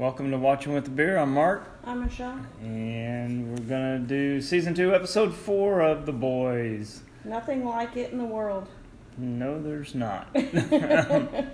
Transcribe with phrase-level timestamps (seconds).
[0.00, 1.18] Welcome to Watching with the Beer.
[1.18, 2.40] I'm Mark, I'm Michelle.
[2.62, 7.02] and we're gonna do season two, episode four of The Boys.
[7.22, 8.66] Nothing like it in the world.
[9.18, 10.28] No, there's not.
[10.34, 11.52] and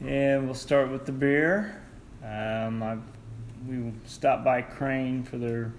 [0.00, 1.80] we'll start with the beer.
[2.24, 2.98] Um, I,
[3.68, 5.72] we stopped by Crane for their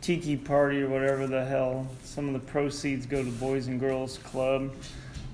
[0.00, 1.86] tiki party or whatever the hell.
[2.02, 4.72] Some of the proceeds go to Boys and Girls Club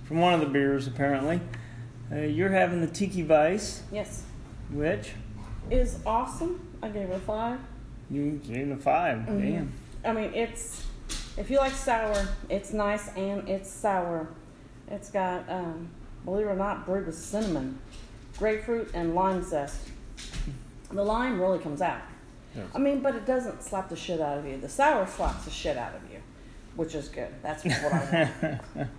[0.05, 1.41] from one of the beers, apparently.
[2.13, 4.23] Uh, you're having the Tiki Vice, Yes.
[4.71, 5.13] which
[5.71, 6.61] Is awesome.
[6.83, 7.59] I gave it a five.
[8.09, 9.41] you gave it a 5 Mhm.
[9.41, 9.73] Damn.
[10.05, 10.85] I mean, it's
[11.37, 12.15] if you like sour,
[12.49, 14.29] it's nice and it's sour.
[14.89, 15.89] It's got, um,
[16.25, 17.79] believe it or not, brewed with cinnamon,
[18.39, 19.89] grapefruit, and lime zest.
[20.93, 22.01] The lime really comes out.
[22.55, 22.67] Yes.
[22.75, 24.57] I mean, but it doesn't slap the shit out of you.
[24.59, 26.19] The sour slaps the shit out of you,
[26.77, 27.29] which is good.
[27.43, 28.31] That's what I
[28.77, 28.89] want.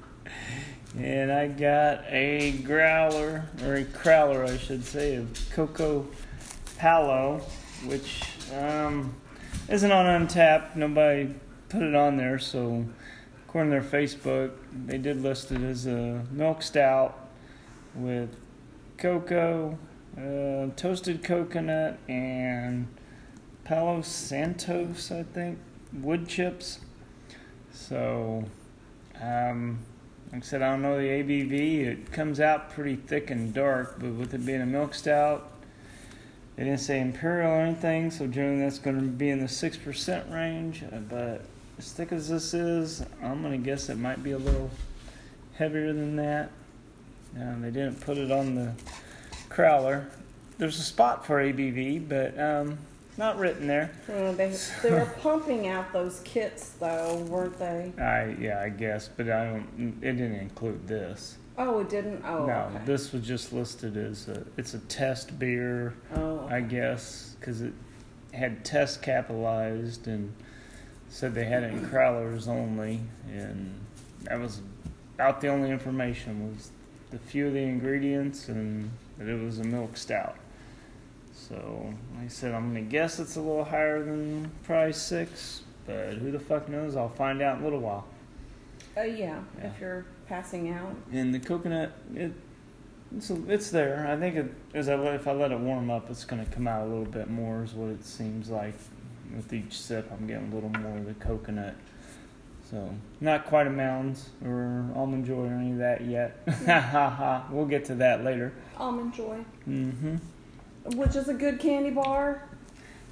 [0.97, 6.07] And I got a growler, or a crowler, I should say, of Coco
[6.77, 7.41] Palo,
[7.85, 8.23] which
[8.55, 9.13] um,
[9.69, 10.75] isn't on Untappd.
[10.75, 11.33] Nobody
[11.69, 12.85] put it on there, so
[13.45, 14.51] according to their Facebook,
[14.85, 17.27] they did list it as a milk stout
[17.95, 18.35] with
[18.97, 19.77] cocoa,
[20.17, 22.87] uh, toasted coconut, and
[23.63, 25.59] Palo Santos, I think,
[25.93, 26.79] wood chips.
[27.71, 28.45] So,
[29.21, 29.79] um,
[30.31, 31.85] like I said, I don't know the ABV.
[31.85, 35.51] It comes out pretty thick and dark, but with it being a milk stout,
[36.57, 40.33] they didn't say imperial or anything, so generally that's going to be in the 6%
[40.33, 40.83] range.
[40.83, 41.41] Uh, But
[41.77, 44.71] as thick as this is, I'm going to guess it might be a little
[45.53, 46.49] heavier than that.
[47.39, 48.73] Um, they didn't put it on the
[49.49, 50.05] crowler.
[50.57, 52.79] There's a spot for ABV, but um,
[53.17, 53.91] not written there.
[54.09, 57.91] Uh, they, they were pumping out those kits, though, weren't they?
[58.01, 59.99] I yeah, I guess, but I don't.
[60.01, 61.37] It didn't include this.
[61.57, 62.23] Oh, it didn't.
[62.25, 62.85] Oh, no, okay.
[62.85, 67.73] this was just listed as a, it's a test beer, Oh, I guess, because it
[68.33, 70.31] had test capitalized and
[71.09, 72.99] said they had it in crowlers only,
[73.31, 73.73] and
[74.23, 74.61] that was
[75.15, 76.69] about the only information was
[77.09, 80.35] the few of the ingredients and that it was a milk stout.
[81.33, 86.15] So, like I said, I'm gonna guess it's a little higher than probably six, but
[86.15, 86.95] who the fuck knows?
[86.95, 88.05] I'll find out in a little while.
[88.97, 89.67] uh, yeah, Yeah.
[89.67, 92.31] If you're passing out, And the coconut, it,
[93.15, 94.07] it's, it's there.
[94.09, 96.51] I think it, as I let, if I let it warm up, it's going to
[96.51, 97.63] come out a little bit more.
[97.63, 98.73] Is what it seems like.
[99.35, 101.75] With each sip, I'm getting a little more of the coconut.
[102.71, 102.89] So
[103.21, 106.37] not quite a mounds or almond joy or any of that yet.
[106.65, 107.45] Ha ha ha.
[107.51, 108.53] We'll get to that later.
[108.77, 110.15] almond joy, Mm-hmm.
[110.97, 112.43] which is a good candy bar.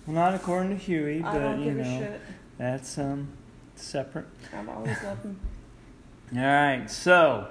[0.06, 2.22] Well, not according to Hughie, I but you know shit.
[2.58, 3.30] that's um
[3.76, 4.26] separate.
[4.54, 5.40] I've always loved them.
[6.34, 7.48] All right, so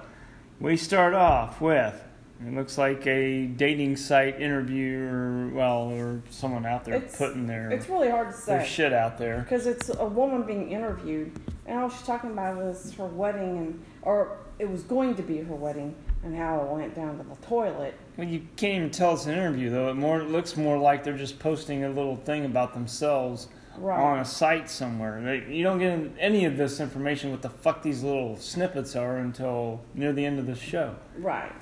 [0.60, 2.00] we start off with
[2.44, 7.46] it looks like a dating site interview, or well, or someone out there It's- putting
[7.46, 9.38] their It's really hard to say shit out there.
[9.38, 11.30] because it's a woman being interviewed,
[11.66, 15.38] and all she's talking about was her wedding, and or it was going to be
[15.38, 17.94] her wedding, and how it went down to the toilet.
[18.16, 19.88] Well, you can't even tell it's an interview though.
[19.88, 23.48] It more it looks more like they're just posting a little thing about themselves
[23.78, 23.98] Right.
[24.00, 25.20] on a site somewhere.
[25.22, 29.16] They, you don't get any of this information what the fuck these little snippets are
[29.18, 30.94] until near the end of the show.
[31.18, 31.52] Right.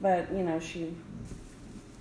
[0.00, 0.94] But, you know, she,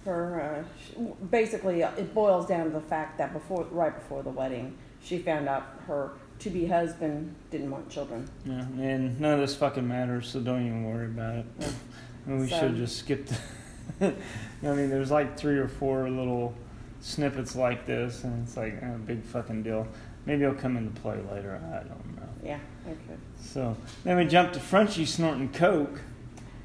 [0.05, 1.01] her, uh, she,
[1.31, 5.17] basically, uh, it boils down to the fact that before, right before the wedding, she
[5.19, 8.29] found out her to be husband didn't want children.
[8.45, 11.45] Yeah, and none of this fucking matters, so don't even worry about it.
[12.27, 13.37] And we So- should just skip the.
[14.63, 16.53] I mean, there's like three or four little
[17.07, 19.87] snippets like this, and it's like a big fucking deal.
[20.25, 21.59] Maybe it'll come into play later.
[21.73, 22.27] I don't know.
[22.43, 23.17] Yeah, okay.
[23.39, 26.01] So then we jump to Frenchie snorting coke,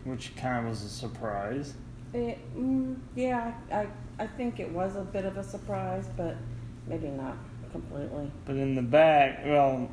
[0.04, 1.74] which kind of was a surprise.
[2.12, 3.86] It, mm, yeah, I,
[4.18, 6.36] I think it was a bit of a surprise, but
[6.88, 7.36] maybe not
[7.70, 8.30] completely.
[8.44, 9.88] But in the back, well,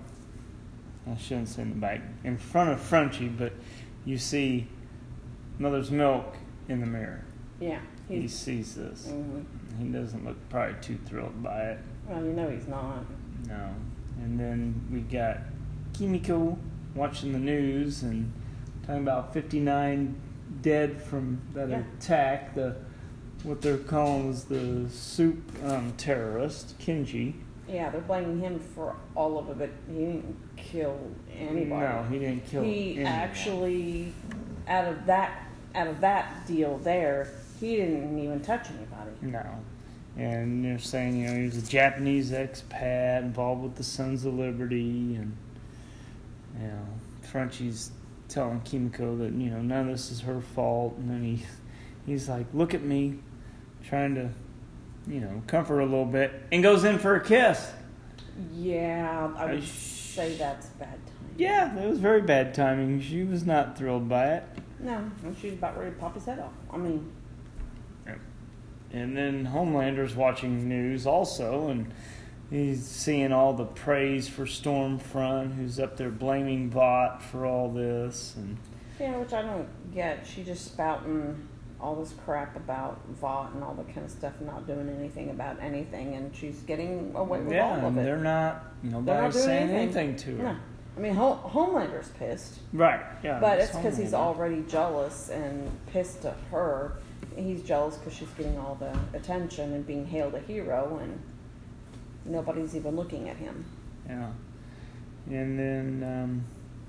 [1.10, 3.54] I shouldn't say in the back, in front of Frenchie, but
[4.04, 4.68] you see
[5.60, 6.36] Mother's Milk
[6.68, 7.24] in the mirror.
[7.60, 7.80] Yeah.
[8.08, 9.06] He sees this.
[9.06, 9.42] hmm
[9.80, 11.80] He doesn't look probably too thrilled by it.
[12.08, 13.04] Well, you know he's not.
[13.48, 13.70] No.
[14.22, 15.38] And then we got
[15.94, 16.58] Kimiko
[16.96, 18.32] watching the news and
[18.86, 20.16] talking about 59
[20.62, 21.84] dead from that Yeah.
[21.98, 22.56] attack.
[22.56, 22.76] The
[23.44, 27.36] what they're calling was the soup um, terrorist Kenji.
[27.70, 31.00] Yeah, they're blaming him for all of it, but he didn't kill
[31.34, 31.70] anybody.
[31.70, 32.64] No, he didn't kill.
[32.64, 33.06] he anyone.
[33.06, 34.14] actually
[34.68, 35.46] out of that
[35.76, 39.44] out of that deal there he didn't even touch anybody No.
[40.20, 44.34] And they're saying, you know, he was a Japanese expat involved with the Sons of
[44.34, 45.38] Liberty, and
[46.60, 46.86] you know,
[47.22, 47.92] Frenchie's
[48.28, 51.46] telling Kimiko that you know none of this is her fault, and then he
[52.06, 53.20] he's like, "Look at me,"
[53.84, 54.30] trying to
[55.08, 57.72] you know, comfort her a little bit, and goes in for a kiss.
[58.54, 61.36] Yeah, I I would sh- say that's bad timing.
[61.38, 63.02] Yeah, it was very bad timing.
[63.02, 64.44] She was not thrilled by it.
[64.80, 66.54] No, and she's about ready to pop his head off.
[66.72, 67.12] I mean,
[68.92, 71.94] And then Homelander's watching news also, and
[72.50, 78.34] he's seeing all the praise for Stormfront, who's up there blaming Vought for all this.
[78.36, 78.58] And
[79.00, 80.26] yeah, which I don't get.
[80.26, 81.48] She just spouting
[81.80, 85.30] all this crap about Vought and all that kind of stuff, and not doing anything
[85.30, 88.04] about anything, and she's getting away with yeah, all of it.
[88.04, 90.10] they're not, They're not nobody's saying anything.
[90.10, 90.44] anything, to her.
[90.54, 90.56] No,
[90.98, 92.60] I mean Ho- Homelander's pissed.
[92.74, 93.40] Right, yeah.
[93.40, 96.98] But it's because he's already jealous and pissed at her.
[97.36, 101.22] He's jealous because she's getting all the attention and being hailed a hero, and
[102.26, 103.66] nobody's even looking at him.
[104.08, 104.32] Yeah.
[105.30, 106.44] And then um,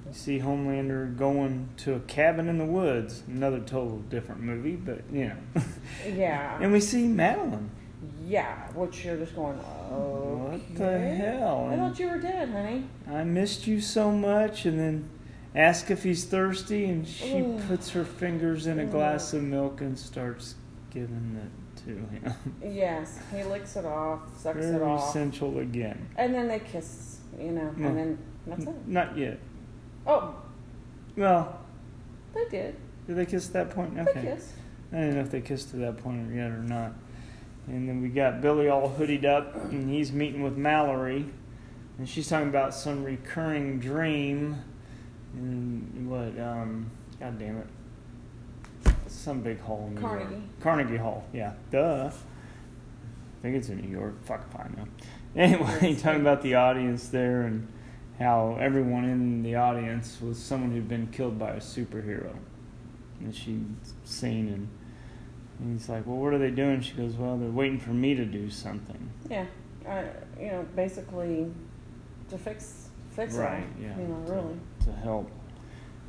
[0.07, 3.23] you see Homelander going to a cabin in the woods.
[3.29, 5.37] Another total different movie, but you know.
[6.15, 7.69] Yeah, and we see Madelyn.
[8.27, 8.69] yeah.
[8.73, 9.59] Which you're just going,
[9.91, 11.69] oh, What the hell?
[11.71, 12.85] I thought you were dead, honey.
[13.09, 15.11] I missed you so much, and then
[15.55, 17.61] ask if he's thirsty, and she Ugh.
[17.69, 18.91] puts her fingers in a Ugh.
[18.91, 20.55] glass of milk and starts
[20.91, 22.35] giving it to him.
[22.63, 26.09] Yes, he licks it off, sucks it Very off, sensual again.
[26.17, 27.19] and then they kiss.
[27.39, 27.89] You know, No.
[27.89, 28.75] and then that's it.
[28.89, 29.39] Not yet.
[30.07, 30.35] Oh,
[31.17, 31.61] Well,
[32.35, 32.75] they did.
[33.07, 33.95] did they kiss at that point?
[33.95, 34.23] They Okay.
[34.23, 34.53] kissed.
[34.93, 36.93] I didn't know if they kissed to that point yet or not.
[37.69, 41.27] And then we got Billy all hoodied up, and he's meeting with Mallory,
[41.99, 44.57] and she's talking about some recurring dream,
[45.35, 46.39] and what?
[46.41, 47.67] Um, God damn it,
[49.07, 50.19] some big hall in New York.
[50.21, 50.43] Carnegie.
[50.61, 52.11] Carnegie Hall, yeah, duh.
[52.11, 54.25] I think it's in New York.
[54.25, 54.87] Fuck if I know.
[55.37, 57.69] Anyway, talking about the audience there and
[58.19, 62.35] how everyone in the audience was someone who'd been killed by a superhero.
[63.21, 63.61] And she's
[64.03, 64.69] seen and,
[65.61, 66.81] and he's like, Well, what are they doing?
[66.81, 69.09] She goes, Well, they're waiting for me to do something.
[69.31, 69.47] Yeah,
[69.89, 70.03] uh,
[70.37, 71.47] you know, basically
[72.29, 72.80] to fix
[73.11, 73.35] fix.
[73.35, 73.97] Right, yeah.
[73.99, 74.61] You know, really.
[74.85, 75.31] To help.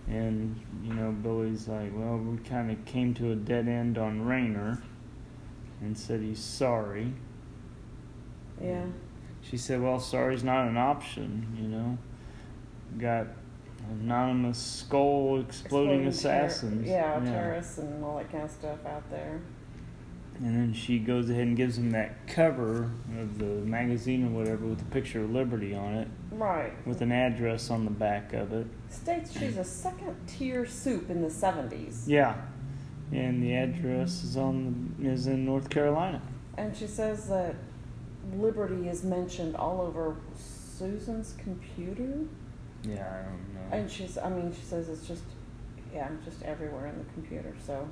[0.07, 4.25] And, you know, Billy's like, Well, we kind of came to a dead end on
[4.25, 4.81] Raynor
[5.81, 7.13] and said he's sorry.
[8.61, 8.85] Yeah.
[9.41, 11.97] She said, Well, sorry's not an option, you know.
[12.97, 13.27] Got
[13.89, 16.87] anonymous skull exploding, Exploding assassins.
[16.87, 19.41] Yeah, terrorists and all that kind of stuff out there.
[20.43, 22.89] And then she goes ahead and gives him that cover
[23.19, 26.73] of the magazine or whatever with a picture of Liberty on it, Right.
[26.87, 28.65] with an address on the back of it.
[28.89, 32.07] States she's a second tier soup in the 70s.
[32.07, 32.35] Yeah,
[33.11, 36.19] and the address is on the, is in North Carolina.
[36.57, 37.55] And she says that
[38.35, 42.25] liberty is mentioned all over Susan's computer.
[42.83, 43.77] Yeah, I don't know.
[43.77, 45.23] And she's, I mean, she says it's just,
[45.93, 47.53] yeah, just everywhere in the computer.
[47.65, 47.87] So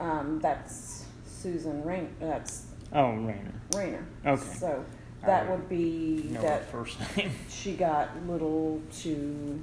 [0.00, 1.06] um, that's
[1.44, 2.08] Susan Rain.
[2.20, 2.64] That's
[2.94, 3.52] oh, Raynor.
[3.76, 4.06] Raynor.
[4.24, 4.42] Okay.
[4.58, 4.82] So
[5.26, 7.32] that would be that first name.
[7.50, 9.62] she got little too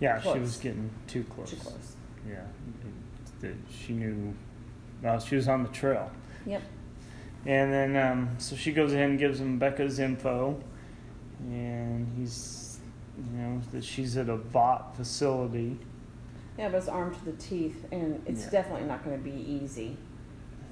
[0.00, 1.50] yeah, she was getting too close.
[1.50, 1.96] too close.
[2.28, 4.34] Yeah, it- that she knew.
[5.02, 6.10] Well, she was on the trail.
[6.46, 6.62] Yep.
[7.46, 10.58] And then, um, so she goes ahead and gives him Becca's info,
[11.40, 12.78] and he's,
[13.18, 15.78] you know, that she's at a Vought facility.
[16.56, 18.50] Yeah, but it's armed to the teeth, and it's Yeah.
[18.50, 19.98] definitely not going to be easy,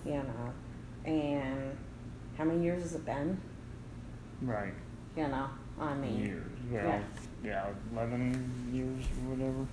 [0.05, 0.53] you know.
[1.05, 1.77] And
[2.39, 3.41] how many years has it been?
[4.41, 4.75] Right.
[5.17, 5.49] You know,
[5.79, 6.43] I mean, Years.
[6.71, 7.03] Well, yeah.
[7.45, 9.67] yeah, 11 years or whatever.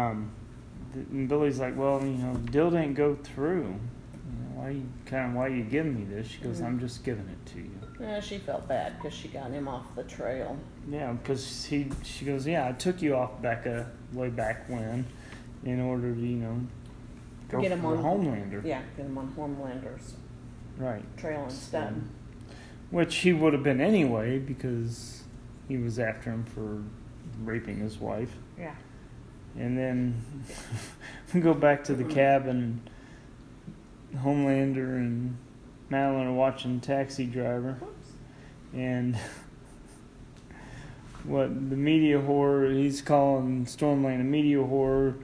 [0.00, 0.30] Um,
[0.94, 3.78] and Billy's like, well, you know, deal didn't go through.
[4.54, 6.28] Why you kind of why you giving me this?
[6.28, 6.66] She goes, Mhm.
[6.66, 7.70] I'm just giving it to you.
[8.00, 10.56] yeah, she felt bad because she got him off the trail.
[10.88, 15.04] Yeah, because he, she goes, yeah, I took you off Becca way back when,
[15.64, 16.60] in order to, you know,
[17.54, 18.64] go Get for him on- Homelander.
[18.64, 20.14] Yeah, get him on Homelander's
[20.78, 21.04] Right.
[21.16, 22.02] trail instead.
[22.90, 25.24] Which he would have been anyway because
[25.68, 26.82] he was after him for
[27.44, 28.36] raping his wife.
[28.58, 28.74] Yeah.
[29.58, 30.22] And then
[31.34, 32.80] we go back to the cabin.
[34.16, 35.36] Homelander and
[35.90, 38.12] Madelyn are watching Taxi Driver, Oops.
[38.72, 39.16] and
[41.24, 45.16] what the media horror he's calling Stormland a media horror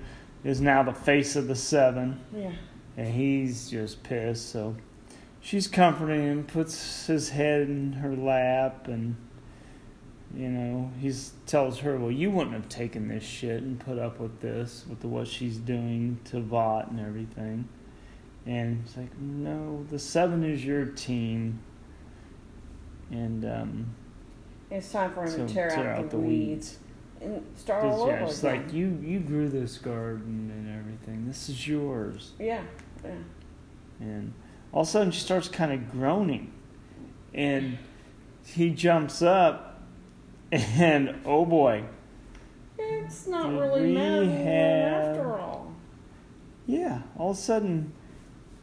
[0.45, 2.53] is now the face of the seven Yeah.
[2.97, 4.49] and he's just pissed.
[4.51, 4.77] So
[5.41, 9.17] she's comforting him, puts his head in her lap, and
[10.35, 11.13] you know he
[11.47, 15.01] tells her, "Well, you wouldn't have taken this shit and put up with this, with
[15.01, 17.69] the, what she's doing to Vought and everything."
[18.47, 21.61] And it's like, "No, the seven is your team."
[23.11, 23.87] And um,
[24.71, 26.79] It's time for him so to tear, out, the, weeds.
[27.21, 28.65] And start all yeah, over it's again.
[28.65, 31.27] like you you grew this garden and everything.
[31.27, 32.33] This is yours.
[32.39, 32.63] yeah,
[33.05, 33.11] yeah.
[34.01, 34.33] And
[34.73, 36.53] all of a sudden she starts kind of groaning,
[37.35, 37.79] and
[38.45, 39.81] he jumps up,
[40.51, 41.85] and oh boy,
[42.79, 45.73] It's not really have- after all.
[46.67, 47.93] yeah, all of a sudden.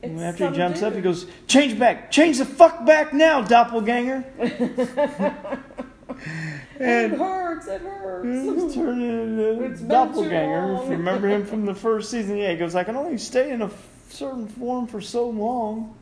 [0.02, 4.24] It's after he jumps up, he goes, "Change back, change the fuck back now, doppelganger."
[6.80, 7.68] It hurts.
[7.68, 8.26] It hurts.
[8.64, 10.74] It's turning into It's been too doppelganger.
[10.84, 13.52] If you remember him from the first season, yeah, he goes, I can only stay
[13.52, 15.96] in a f- certain form for so long.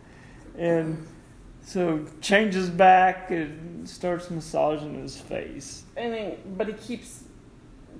[0.57, 1.05] And
[1.61, 5.83] so changes back and starts massaging his face.
[5.97, 7.23] and then, but he keeps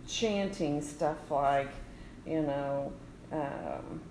[0.07, 1.69] chanting stuff like,
[2.27, 2.93] you know,
[3.31, 4.01] um,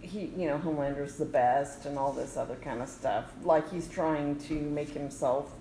[0.00, 3.26] he, you know, Homelander's the best and all this other kind of stuff.
[3.44, 5.52] Like he's trying to make himself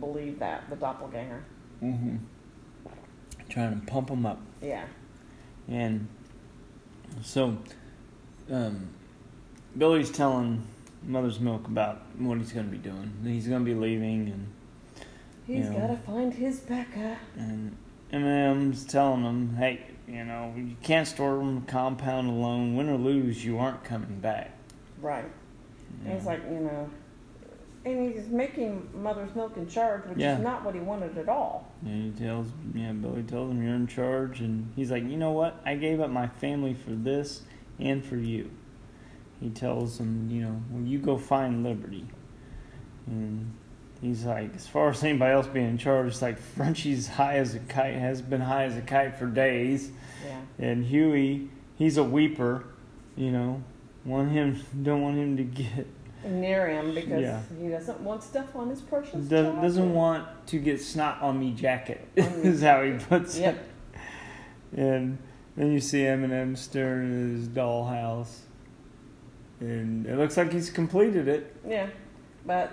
[0.00, 1.44] believe that the doppelganger.
[1.82, 2.16] Mm-hmm.
[3.48, 4.40] Trying to pump him up.
[4.60, 4.84] Yeah.
[5.68, 6.08] And
[7.22, 7.56] so
[8.50, 8.88] um,
[9.76, 10.66] Billy's telling
[11.04, 13.12] Mother's Milk about what he's going to be doing.
[13.24, 14.46] He's going to be leaving and
[15.46, 17.18] He's got to find his Becca.
[17.36, 17.76] And
[18.12, 22.74] MM's telling him, hey, you know, you can't store them the compound alone.
[22.74, 24.50] Win or lose, you aren't coming back.
[25.00, 25.24] Right.
[26.00, 26.14] And Yeah.
[26.14, 26.90] it's like, you know,
[27.86, 30.36] and he's making Mother's Milk in charge, which Yeah.
[30.36, 31.72] is not what he wanted at all.
[31.84, 34.40] And he tells, yeah, Billy tells him, you're in charge.
[34.40, 35.60] And he's like, you know what?
[35.64, 37.42] I gave up my family for this
[37.78, 38.50] and for you.
[39.40, 42.06] He tells him, you know, well, you go find liberty.
[43.06, 43.52] And
[44.00, 47.54] he's like, as far as anybody else being in charge, it's like Frenchie's high as
[47.54, 49.92] a kite, has been high as a kite for days.
[50.24, 50.40] Yeah.
[50.58, 52.64] And Hughie, he's a weeper,
[53.14, 53.62] you know.
[54.04, 55.86] Want him, don't want him to get,
[56.28, 57.40] Near him because Yeah.
[57.60, 59.62] he doesn't want stuff on his precious does, child.
[59.62, 63.54] doesn't want to get snot on me jacket, On is how he puts Yep.
[64.74, 64.78] it.
[64.80, 65.18] And
[65.56, 68.40] then you see Eminem staring at his dollhouse.
[69.60, 71.88] And it looks like he's completed it, Yeah.
[72.44, 72.70] But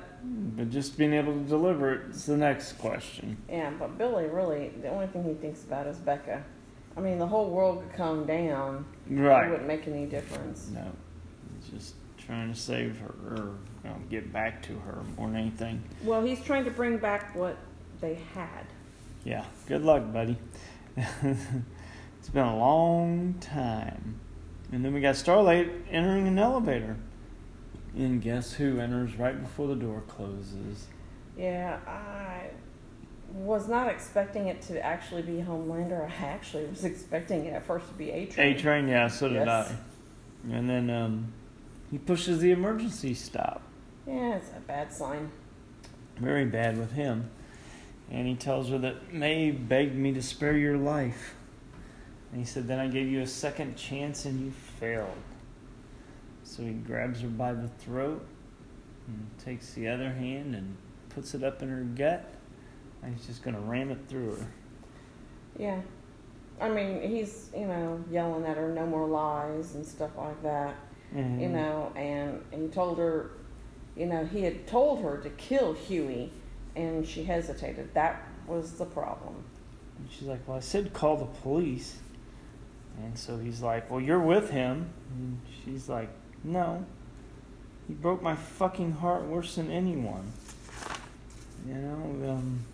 [0.55, 3.37] but just being able to deliver it is the next question.
[3.49, 6.43] yeah, but Billy really the only thing he thinks about is Becca.
[6.95, 8.85] I mean, the whole world could come down.
[9.09, 9.47] Right.
[9.47, 10.69] It wouldn't make any difference.
[10.73, 10.83] No,
[11.59, 15.83] he's just trying to save her or know, get back to her more than anything.
[16.03, 17.57] Well, he's trying to bring back what
[18.01, 18.65] they had.
[19.23, 20.37] Yeah, good luck, buddy.
[20.97, 24.19] it's been a long time.
[24.71, 26.97] And then we got Starlight entering an elevator.
[27.95, 30.87] And guess who enters right before the door closes?
[31.37, 32.49] Yeah, I
[33.33, 36.09] was not expecting it to actually be Homelander.
[36.09, 38.47] I actually was expecting it at first to be A Train.
[38.47, 38.59] A Train.
[38.59, 39.71] train, yeah, so did Yes.
[39.71, 40.53] I.
[40.55, 41.33] And then um,
[41.93, 43.61] he pushes the emergency stop.
[44.07, 45.29] Yeah, it's a bad sign.
[46.17, 47.29] Very bad with him.
[48.09, 51.35] And he tells her that Maeve begged me to spare your life.
[52.31, 55.15] And he said, Then I gave you a second chance and you failed.
[56.43, 58.25] So he grabs her by the throat
[59.05, 60.75] and takes the other hand and
[61.09, 62.27] puts it up in her gut.
[63.03, 64.47] And he's just going to ram it through her.
[65.59, 65.79] Yeah.
[66.59, 70.75] I mean, he's, you know, yelling at her, no more lies and stuff like that,
[71.15, 73.31] And you know, and, and he told her,
[73.95, 76.31] you know, he had told her to kill Hughie,
[76.75, 77.93] and she hesitated.
[77.93, 79.43] That was the problem.
[79.97, 81.97] And she's like, Well, I said call the police.
[83.03, 84.89] And so he's like, Well, you're with him.
[85.11, 86.09] And she's like,
[86.43, 86.85] No.
[87.87, 90.31] He broke my fucking heart worse than anyone.
[91.67, 92.65] You know, um,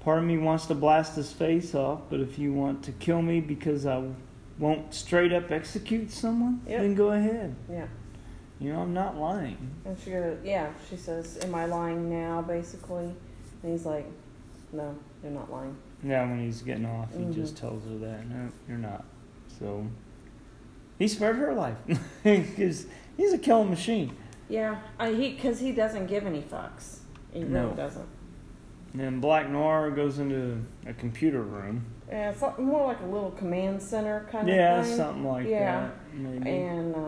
[0.00, 3.22] part of me wants to blast his face off, but if you want to kill
[3.22, 4.02] me because I
[4.62, 6.80] won't straight up execute someone, Yep.
[6.80, 7.54] then go ahead.
[7.68, 7.86] Yeah.
[8.60, 9.58] You know, I'm not lying.
[9.84, 13.12] And she goes, yeah, she says, am I lying now, basically?
[13.62, 14.06] And he's like,
[14.72, 15.76] no, you're not lying.
[16.04, 17.34] Yeah, when he's getting off, he Mhm.
[17.34, 18.28] just tells her that.
[18.28, 19.04] No, you're not.
[19.58, 19.84] So
[20.96, 21.76] he spared her life
[22.22, 24.14] because he's a killing machine.
[24.48, 26.98] Yeah, I, he, because he doesn't give any fucks.
[27.32, 27.64] He No.
[27.64, 28.08] really doesn't.
[28.92, 31.86] And then Black Noir goes into a computer room.
[32.12, 34.90] Yeah, it's like- more like a little command center kind Yeah, of thing.
[34.98, 35.80] Yeah, something like Yeah.
[35.80, 36.14] that.
[36.14, 36.98] Maybe And uh,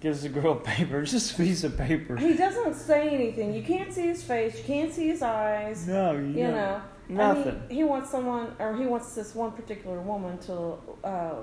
[0.00, 1.02] gives the girl paper.
[1.02, 2.16] Just a piece of paper.
[2.16, 3.54] he doesn't say anything.
[3.54, 4.58] You can't see his face.
[4.58, 5.88] You can't see his eyes.
[5.88, 7.52] No, you, You know, nothing.
[7.52, 11.34] I mean, he wants someone, or he wants this one particular woman to uh,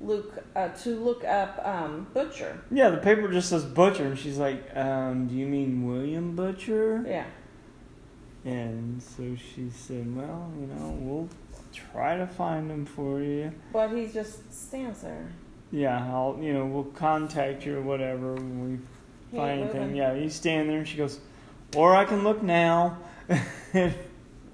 [0.00, 2.58] look uh, to look up um, Butcher.
[2.70, 7.04] Yeah, the paper just says Butcher, and she's like, um, "Do you mean William Butcher?"
[7.06, 7.24] Yeah,
[8.44, 11.28] And so she said, "Well, you know, we'll
[11.92, 15.28] try to find him for you." but he just stands there.
[15.72, 18.78] Yeah, I'll, you know, we'll contact you or whatever when we
[19.32, 19.80] He find anything.
[19.82, 19.96] moving.
[19.96, 21.18] Yeah, he's standing there, and she goes,
[21.74, 22.98] "Or I can look now."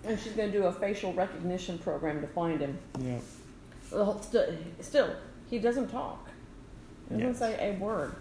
[0.04, 2.76] And she's going to do a facial recognition program to find him.
[3.00, 3.18] Yeah.
[3.88, 4.48] st-
[4.80, 5.10] Still,
[5.48, 6.28] he doesn't talk.
[7.08, 7.38] He doesn't Yes.
[7.38, 8.16] say a word.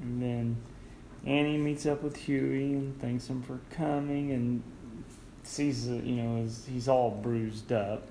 [0.00, 0.56] And then
[1.26, 4.62] Annie meets up with Hughie and thanks him for coming and
[5.46, 8.02] sees that, you know, he's all bruised up.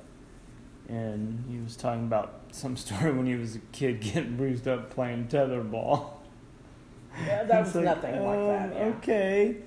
[0.88, 4.89] And he was talking about some story when he was a kid getting bruised up
[4.92, 6.12] playing tetherball.
[7.25, 8.70] Yeah, that was nothing like that.
[8.70, 8.94] um, Yeah.
[8.98, 9.58] Okay.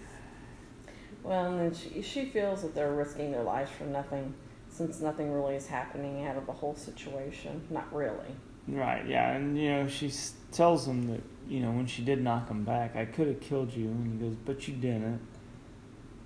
[1.23, 4.35] Well, and then she, she feels that they're risking their lives for nothing,
[4.71, 7.63] since nothing really is happening out of the whole situation.
[7.71, 8.35] Not really.
[8.67, 9.33] Right, yeah.
[9.33, 10.13] And, you know, she
[10.53, 13.73] tells him that, you know, when she did knock him back, I could have killed
[13.73, 13.87] you.
[13.87, 15.21] And he goes, but you didn't.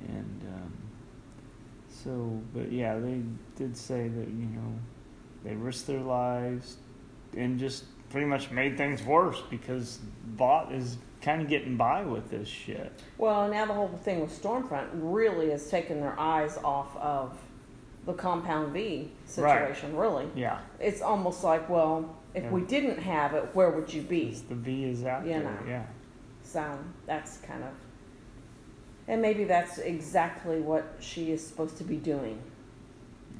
[0.09, 0.73] And, um,
[2.03, 3.21] so, but yeah, they
[3.57, 4.75] did say that, you know,
[5.45, 6.77] they risked their lives
[7.37, 9.99] and just pretty much made things worse because
[10.37, 12.93] Vought is kind of getting by with this shit.
[13.19, 17.39] Well, now the whole thing with Stormfront really has taken their eyes off of
[18.05, 19.97] the Compound V situation.
[19.97, 20.59] Really, Yeah.
[20.81, 24.31] it's almost like, well, if we didn't have it, where would you be?
[24.49, 25.59] The V is out You there, know.
[25.69, 25.85] yeah.
[26.43, 26.65] So
[27.07, 27.71] that's kind of,
[29.09, 32.39] and maybe that's exactly what she is supposed to be doing.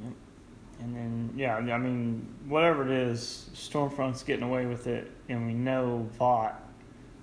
[0.03, 0.13] Yep.
[0.81, 5.55] And then, yeah, I mean, whatever it is, Stormfront's getting away with it, and we
[5.55, 6.61] know Vought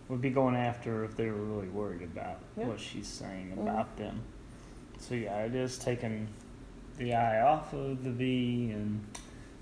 [0.07, 2.67] would be going after her if they were really worried about Yeah.
[2.67, 3.61] what she's saying Mhm.
[3.63, 4.21] about them.
[4.97, 6.27] So, yeah, it is taking
[6.97, 9.01] the eye off of the V and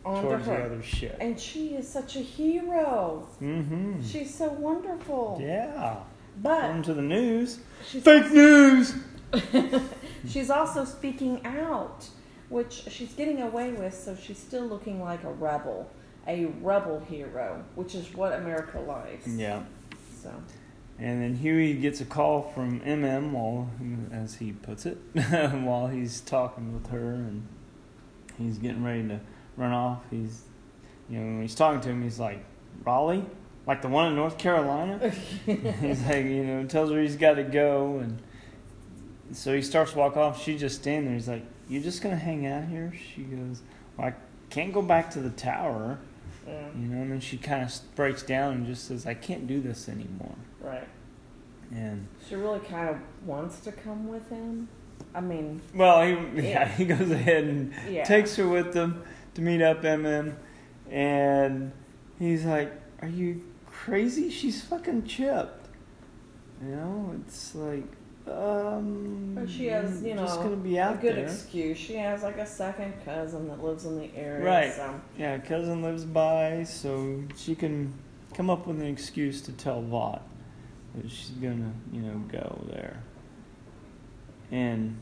[0.05, 0.63] On towards the her.
[0.63, 1.17] other shit.
[1.19, 3.27] And she is such a hero.
[3.41, 4.01] Mm-hmm.
[4.01, 5.37] She's so wonderful.
[5.41, 5.97] Yeah.
[6.41, 7.59] But According to the news.
[7.83, 8.95] Fake news!
[10.27, 12.07] She's also speaking out,
[12.49, 15.89] which she's getting away with, so she's still looking like a rebel,
[16.27, 19.27] a rebel hero, which is what America likes.
[19.27, 19.63] Yeah.
[20.21, 20.31] So,
[20.99, 23.69] And then Hughie gets a call from MM, while,
[24.11, 24.97] as he puts it,
[25.63, 27.47] while he's talking with her, and
[28.37, 29.19] he's getting ready to
[29.55, 30.01] run off.
[30.09, 30.43] He's,
[31.09, 32.43] you know, when he's talking to him, he's like,
[32.83, 33.25] Raleigh,
[33.67, 35.09] like the one in North Carolina.
[35.45, 38.21] he's like, you know, tells her he's got to go, and
[39.33, 40.41] so he starts to walk off.
[40.41, 41.13] She just standing there.
[41.15, 43.61] He's like, "You're just gonna hang out here?" She goes,
[43.97, 44.13] "Well, I
[44.49, 45.99] can't go back to the tower."
[46.47, 49.45] yeah, You know, and then she kind of breaks down and just says, "I can't
[49.47, 50.87] do this anymore." right.
[51.75, 54.69] And She really kind of wants to come with him.
[55.13, 56.11] I mean, Well, he
[56.41, 56.67] yeah, Yeah.
[56.69, 58.05] he goes ahead and yeah.
[58.05, 60.35] takes her with him to meet up MM,
[60.89, 61.73] and
[62.17, 63.43] he's like, "Are you
[63.85, 64.29] crazy?
[64.29, 65.67] She's fucking chipped."
[66.61, 67.85] You know, it's like,
[68.27, 71.25] um, But she has, you just know, gonna be a good there.
[71.25, 71.77] excuse.
[71.77, 74.45] She has like a second cousin that lives in the area.
[74.45, 74.73] Right.
[74.73, 77.93] So, yeah, cousin lives by, so she can
[78.33, 80.23] come up with an excuse to tell Vought
[80.95, 83.03] that she's gonna, you know, go there.
[84.51, 84.97] And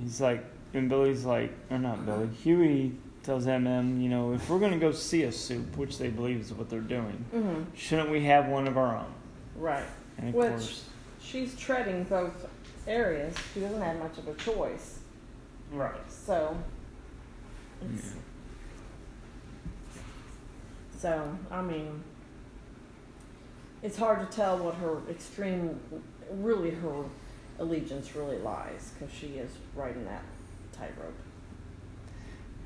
[0.00, 2.96] he's like, and Billy's like, or not Billy, Hughie
[3.30, 6.52] tells MM, you know, if we're gonna go see a soup, which they believe is
[6.52, 9.12] what they're doing, hmm shouldn't we have one of our own?
[9.54, 9.84] right.
[10.18, 10.84] And of Which- course,
[11.22, 12.48] She's treading both
[12.88, 13.36] areas.
[13.54, 14.98] She doesn't have much of a choice.
[15.70, 15.94] right.
[16.10, 16.56] So,
[17.82, 18.14] it's,
[19.94, 20.02] Yeah.
[20.98, 22.02] so I mean,
[23.80, 25.78] it's hard to tell what her extreme,
[26.32, 27.04] really her
[27.60, 30.24] allegiance really lies because she is right in that
[30.72, 31.14] tightrope.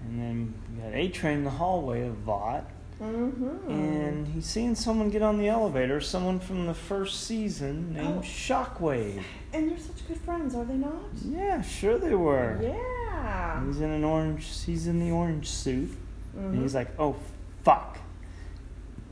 [0.04, 2.64] And then we got A Train in the hallway of Vought.
[3.02, 3.70] Mm-hmm.
[3.70, 8.22] And he's seeing someone get on the elevator, someone from the first season named Oh.
[8.22, 9.20] Shockwave.
[9.52, 10.94] and they're such good friends, are they not?
[11.24, 12.58] Yeah, sure they were.
[12.62, 13.64] Yeah.
[13.66, 14.46] He's in an orange.
[14.64, 15.90] He's in the orange suit,
[16.36, 16.62] and Mhm.
[16.62, 17.16] he's like, "Oh,
[17.62, 17.98] fuck!"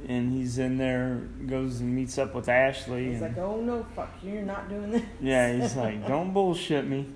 [0.08, 3.06] And he's in there, goes and meets up with Ashley.
[3.12, 5.02] He's and, like, oh no, fuck, you're not doing this.
[5.20, 7.06] yeah, he's like, "Don't bullshit me."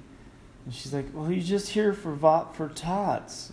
[0.64, 3.52] And she's like, "Well, he's just here for Vought for Tots."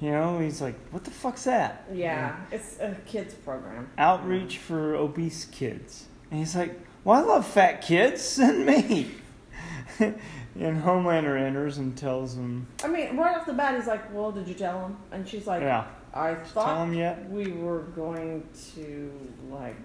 [0.00, 3.90] You know, he's like, "What the fuck's that?" Yeah, it's a kids program.
[3.98, 6.06] outreach for obese kids.
[6.30, 8.22] And he's like, Well, I love fat kids.
[8.38, 9.10] Send me.
[9.98, 14.30] and Homelander enters and tells him, I mean, right off the bat, he's like, well,
[14.32, 14.96] did you tell him?
[15.10, 16.88] And she's like, Yeah, I thought
[17.28, 19.12] we were going to
[19.50, 19.76] like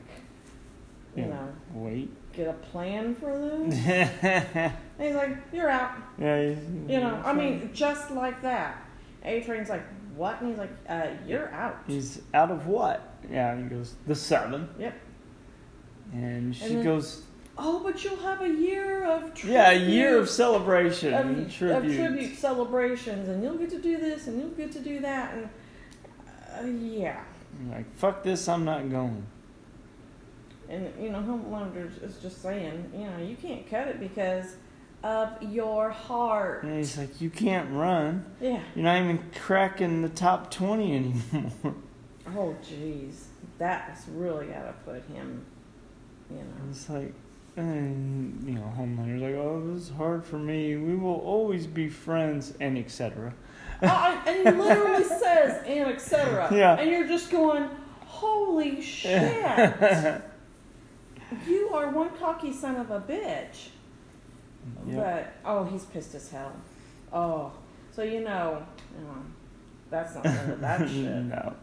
[1.16, 1.28] you Yeah.
[1.30, 2.10] know Wait.
[2.34, 3.32] get a plan for
[3.70, 6.58] yeah, and he's like you're out he's,
[6.90, 8.84] you know i mean just like that
[9.24, 9.84] a train's like
[10.16, 13.02] what and he's like uh you're out he's out of what?
[13.32, 14.70] Yeah, and he goes, The seven.
[14.80, 14.94] Yep.
[16.14, 17.24] And she And then- goes,
[17.58, 21.46] oh but you'll have a year of tribute, Yeah, a year of celebration of, and
[21.48, 21.96] of tribute.
[21.98, 25.50] tribute celebrations and you'll get to do this and you'll get to do that and
[26.60, 27.22] uh, yeah
[27.72, 29.26] like, fuck this, I'm not going.
[30.68, 34.56] And you know, Homelander is just saying, you know, you can't cut it because
[35.06, 36.64] of your heart.
[36.64, 38.26] And he's like, You can't run.
[38.42, 38.60] Yeah.
[38.74, 41.76] You're not even cracking the top 20 anymore.
[42.36, 43.26] Oh, jeez,
[43.60, 45.46] that has really got to put him
[46.32, 46.44] You know.
[46.72, 47.14] It's like,
[47.56, 50.76] and you know, Homelander's like, oh, this is hard for me.
[50.76, 53.32] We will always be friends, and etc.
[53.84, 56.50] oh, uh, and he literally says and etc.
[56.52, 56.80] Yeah.
[56.80, 57.70] And you're just going,
[58.02, 59.46] holy shit!
[61.48, 63.70] you are one cocky son of a bitch.
[64.88, 64.96] Yep.
[64.98, 66.54] But oh, he's pissed as hell.
[67.14, 67.52] Oh,
[67.92, 68.64] so you know,
[69.90, 71.04] that's not the end of that shit.
[71.24, 71.54] no.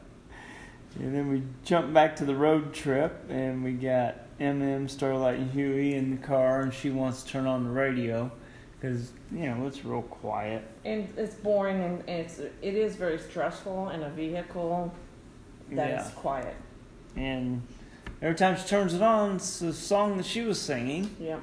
[0.98, 5.50] And then we jump back to the road trip, and we got MM, Starlight, and
[5.50, 8.30] Hughie in the car, and she wants to turn on the radio
[8.78, 10.62] because you know it's real quiet.
[10.84, 14.92] And it's boring, and it's it is very stressful in a vehicle
[15.70, 16.10] that is Yeah.
[16.16, 16.56] quiet.
[17.16, 17.62] And
[18.20, 21.40] every time she turns it on, it's the song that she was singing, Yep.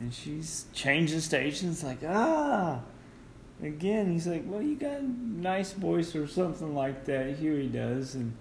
[0.00, 1.82] And she's changing stations.
[1.82, 2.80] Like ah,
[3.62, 4.12] again.
[4.12, 7.36] He's like, well, you got a nice voice or something like that.
[7.36, 8.36] Hughie does, and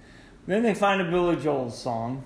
[0.46, 2.24] then they find a Billy Joel song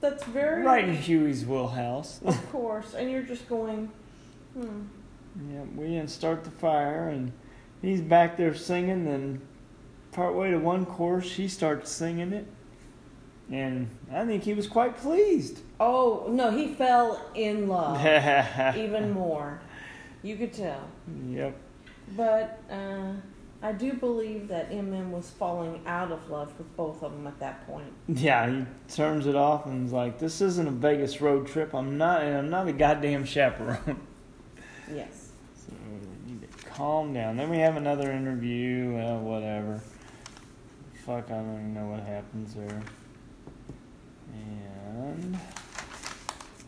[0.00, 2.20] That's very right in Hughie's wheelhouse.
[2.24, 3.90] Of course, and you're just going,
[4.54, 4.82] hmm.
[5.50, 7.32] Yeah, we didn't start the fire, and
[7.80, 9.04] he's back there singing.
[9.06, 9.40] Then,
[10.10, 12.46] partway to one chorus, she starts singing it,
[13.52, 15.60] and I think he was quite pleased.
[15.78, 18.00] Oh no, he fell in love
[18.76, 19.60] even more.
[20.22, 20.88] You could tell.
[21.28, 21.56] Yep.
[22.16, 23.12] But uh,
[23.62, 27.38] I do believe that MM was falling out of love with both of them at
[27.40, 27.92] that point.
[28.08, 31.74] Yeah, he turns it off and is like, "This isn't a Vegas road trip.
[31.74, 32.22] I'm not.
[32.22, 34.00] I'm not a goddamn chaperone."
[34.92, 35.30] Yes.
[35.54, 37.36] so we need to calm down.
[37.38, 38.92] Then we have another interview.
[38.94, 39.80] Well, whatever.
[41.06, 42.82] Fuck, I don't even know what happens there.
[44.92, 45.38] And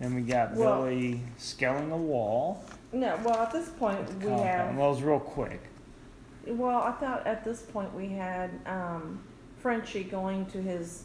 [0.00, 2.64] then we got Well- Billy scaling a wall.
[2.92, 3.18] No.
[3.24, 4.42] Well, at this point we compound.
[4.44, 4.76] have.
[4.76, 5.60] Well, it was real quick.
[6.46, 9.20] Well, I thought at this point we had um,
[9.58, 11.04] Frenchie going to his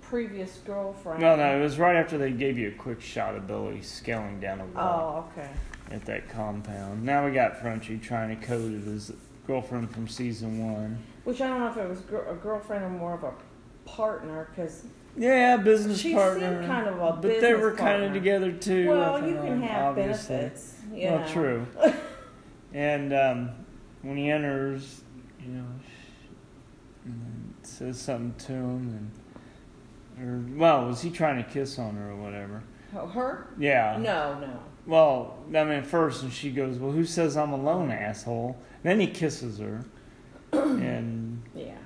[0.00, 1.20] previous girlfriend.
[1.20, 4.40] No, no, it was right after they gave you a quick shot of Billy scaling
[4.40, 5.48] down a wall Oh, okay.
[5.90, 7.02] at that compound.
[7.04, 9.12] Now we got Frenchie trying to code his
[9.46, 10.98] girlfriend from season one.
[11.24, 13.32] Which I don't know if it was a girlfriend or more of a
[13.88, 14.84] partner, because
[15.16, 16.58] Yeah, business she partner.
[16.60, 18.14] seemed kind of a but they were kind of partner.
[18.14, 18.88] together too.
[18.88, 20.36] well, you can have obviously.
[20.36, 20.74] benefits.
[20.92, 21.28] You well, know.
[21.28, 21.66] true.
[22.74, 23.50] and um,
[24.02, 25.02] when he enters,
[25.44, 25.64] you know,
[27.04, 29.10] and says something to him,
[30.18, 32.62] and or well, was he trying to kiss on her or whatever?
[32.94, 33.46] Oh, Her?
[33.58, 33.96] Yeah.
[33.98, 34.60] No, no.
[34.86, 39.06] Well, I mean, first, and she goes, "Well, who says I'm alone, asshole?" Then he
[39.06, 39.84] kisses her,
[40.52, 41.76] and Yeah.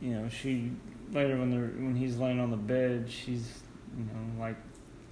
[0.00, 0.72] you know, she
[1.12, 3.62] later when they're when he's laying on the bed, she's
[3.96, 4.56] you know like,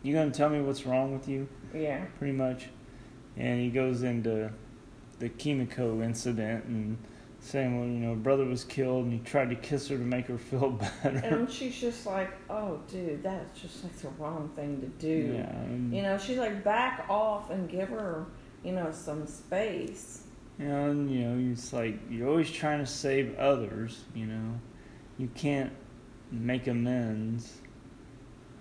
[0.03, 2.05] "You gonna tell me what's wrong with you?" Yeah.
[2.19, 2.69] Pretty much,
[3.37, 4.51] and he goes into
[5.19, 6.99] the Kimiko incident and
[7.41, 10.27] saying, "Well, you know, brother was killed, and he tried to kiss her to make
[10.27, 10.71] her feel
[11.03, 15.35] better." And she's just like, oh, dude, that's just like the wrong thing to do.
[15.35, 18.27] yeah, and, You know, she's like, back off and give her,
[18.63, 20.23] you know, some space.
[20.59, 24.05] And you know, it's like you're always trying to save others.
[24.15, 24.61] You know,
[25.19, 25.73] you can't
[26.31, 27.61] make amends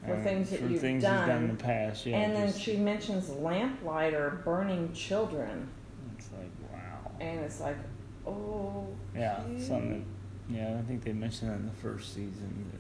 [0.05, 1.43] For things that for you've things done done.
[1.43, 2.05] in the past.
[2.05, 5.67] Yeah, and then just- she mentions lamplighter burning children.
[6.17, 7.11] it's like wow.
[7.19, 7.77] And it's like,
[8.27, 8.87] oh.
[9.15, 10.05] Yeah, something.
[10.49, 12.71] That, yeah, I think they mentioned that in the first season.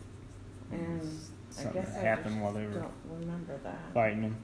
[0.71, 1.01] That And
[1.49, 3.77] something guess that happened while they were don't remember that.
[3.93, 4.35] fighting him.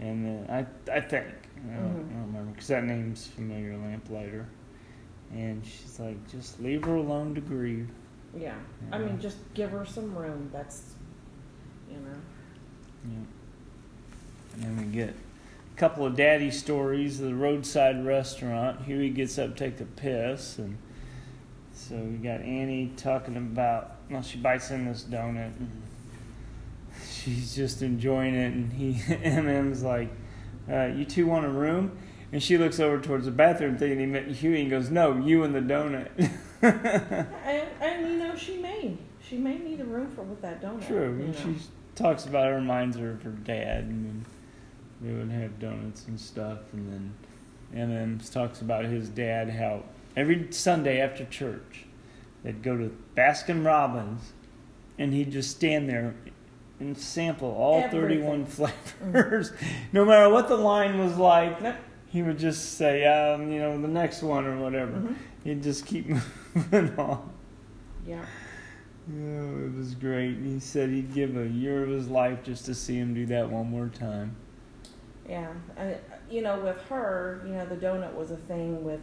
[0.00, 1.26] And then I, I think
[1.70, 2.10] I don't, Mhm.
[2.10, 4.46] I don't remember because that name's familiar, Lamplighter.
[5.32, 7.88] And she's like, just leave her alone to grieve.
[8.38, 8.54] Yeah.
[8.92, 10.50] I mean, just give her some room.
[10.52, 10.94] That's,
[11.90, 12.18] you know.
[13.04, 14.54] Yeah.
[14.54, 17.20] And then we get a couple of daddy stories.
[17.20, 18.82] Of the roadside restaurant.
[18.82, 20.78] Hughie gets up, to take a piss, and
[21.72, 23.96] so we got Annie talking about.
[24.10, 25.82] Well, she bites in this donut, and
[27.10, 28.52] she's just enjoying it.
[28.52, 28.92] And he,
[29.24, 30.10] MM's like,
[30.70, 31.98] uh, "You two want a room?"
[32.32, 35.42] And she looks over towards the bathroom, thinking he meant Hughie, and goes, "No, you
[35.42, 36.30] and the donut."
[36.62, 38.96] And, and you know, she may.
[39.28, 40.86] She may need a room for with that donut.
[40.86, 41.10] True.
[41.10, 41.40] And know.
[41.40, 41.56] she
[41.94, 44.26] talks about it, reminds her of her dad, and then
[45.00, 46.72] they would have donuts and stuff.
[46.72, 47.14] And
[47.72, 49.82] then MM talks about his dad, how
[50.16, 51.84] every Sunday after church,
[52.42, 54.32] they'd go to Baskin Robbins,
[54.98, 56.14] and he'd just stand there
[56.78, 58.20] and sample all Everything.
[58.20, 59.52] 31 flavors.
[59.92, 61.58] no matter what the line was like,
[62.08, 64.92] he would just say, um, you know, the next one or whatever.
[64.92, 65.14] Mhm.
[65.44, 66.22] He'd just keep moving
[66.98, 67.32] on.
[68.06, 68.24] Yeah.
[69.08, 70.38] Oh, it was great.
[70.38, 73.50] He said he'd give a year of his life just to see him do that
[73.50, 74.36] one more time.
[75.28, 75.96] Yeah, and
[76.30, 78.84] you know, with her, you know, the donut was a thing.
[78.84, 79.00] With,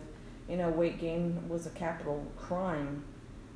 [0.50, 3.04] you know, weight gain was a capital crime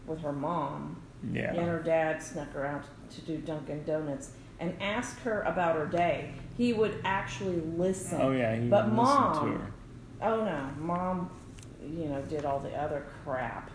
[0.06, 1.02] with her mom.
[1.34, 1.54] Yeah.
[1.54, 4.32] And her dad snuck her out to do Dunkin' Donuts.
[4.60, 8.20] and ask her about her day, he would actually listen.
[8.22, 9.72] Oh yeah, he But would listen mom, to her.
[10.22, 11.30] Oh no, mom,
[11.82, 13.70] you know, did all the other crap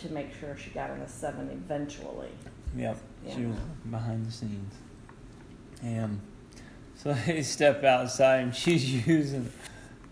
[0.00, 2.28] to make sure she got in the seven eventually.
[2.76, 2.98] Yep,
[3.34, 3.56] she was
[3.90, 4.74] behind the scenes.
[5.82, 6.20] And
[6.94, 9.50] so they step outside, and she's using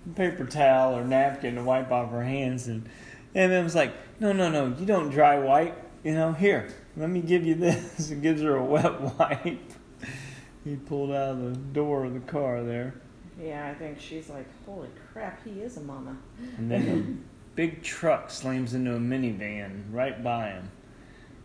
[0.07, 2.89] a paper towel or napkin to wipe off her hands, and
[3.35, 5.77] and then was like, "No, no, no, you don't dry wipe.
[6.05, 9.73] You know, here, let me give you this," and gives her a wet wipe.
[10.65, 12.95] he pulled out of the door of the car there,
[13.41, 16.17] Yeah, I think she's like, holy crap, he is a mama.
[16.59, 17.25] and then
[17.59, 20.71] big truck slams into a minivan right by him.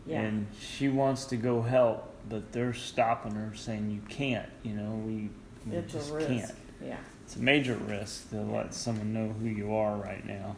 [0.06, 0.22] Yeah.
[0.22, 4.48] And she wants to go help, but they're stopping her, saying you can't.
[4.62, 5.32] You know, we,
[5.66, 6.28] we it's just a risk.
[6.28, 6.52] can't.
[6.86, 6.98] Yeah.
[7.24, 10.56] It's a major risk to let someone know who you are right now.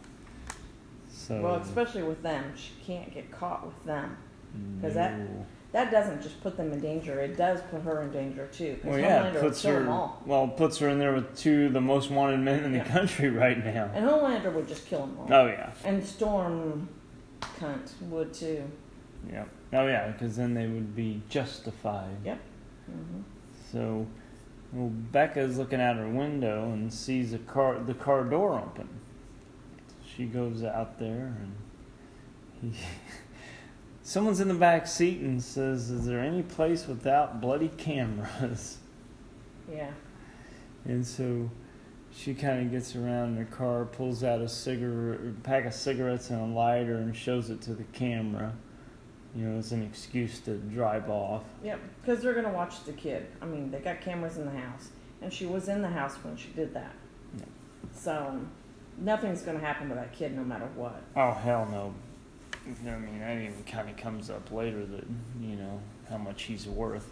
[1.10, 4.18] So Well, especially with them, she can't get caught with them
[4.76, 5.02] because no.
[5.04, 5.30] That
[5.92, 8.78] doesn't just put them in danger; it does put her in danger too.
[8.84, 9.74] well, yeah, Homelander it will puts her.
[9.80, 12.72] them all, Well, puts her in there with two of the most wanted men in
[12.72, 12.84] the Yeah.
[12.86, 13.90] country right now.
[13.94, 15.28] and Homelander would just kill them all.
[15.34, 16.88] Oh yeah, And Storm,
[17.42, 18.64] cunt, would too.
[19.32, 19.46] yeah.
[19.74, 22.16] Oh yeah, because then they would be justified.
[22.24, 22.40] Yep.
[22.86, 23.22] hmm
[23.72, 24.06] So,
[24.72, 28.88] well, Becca's looking out her window and sees a car, the car door open.
[30.16, 31.56] She goes out there and
[32.62, 32.72] he,
[34.06, 38.78] someone's in the back seat and says, "Is there any place without bloody cameras?"
[39.70, 39.92] Yeah.
[40.86, 41.50] And so
[42.14, 46.30] she kind of gets around in her car, pulls out a cigarette, pack of cigarettes
[46.30, 48.54] and a lighter, and shows it to the camera.
[49.36, 51.44] You know, as an excuse to drive off.
[51.62, 51.80] Yep.
[52.02, 53.26] Because they're gonna watch the kid.
[53.42, 54.92] I mean, they got cameras in the house,
[55.22, 56.94] and she was in the house when she did that.
[57.38, 57.46] Yeah.
[57.92, 58.40] So
[58.98, 61.02] nothing's gonna happen to that kid, no matter what.
[61.18, 61.94] Oh hell no!
[62.68, 65.04] I mean, that even kind of comes up later that
[65.42, 67.12] you know how much he's worth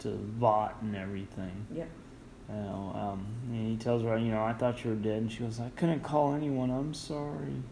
[0.00, 1.66] to Vought and everything.
[1.74, 1.88] Yep.
[2.50, 5.30] You know, um, and he tells her, you know, I thought you were dead, and
[5.32, 6.70] she goes, I couldn't call anyone.
[6.70, 7.62] I'm sorry.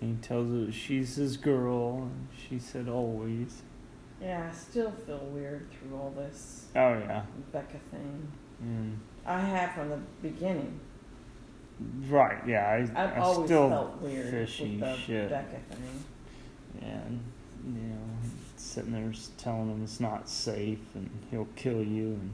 [0.00, 3.62] And he tells her she's his girl, and she said always.
[4.20, 8.32] Yeah, I still feel weird through all this Oh yeah, Becca thing.
[8.62, 10.80] and I have from the beginning.
[12.08, 12.66] right, yeah.
[12.66, 15.28] I, I've I always still felt weird fishy with the shit.
[15.30, 16.04] Becca thing.
[16.82, 17.20] And
[17.66, 17.96] you know
[18.56, 22.32] sitting there telling him it's not safe and he'll kill you and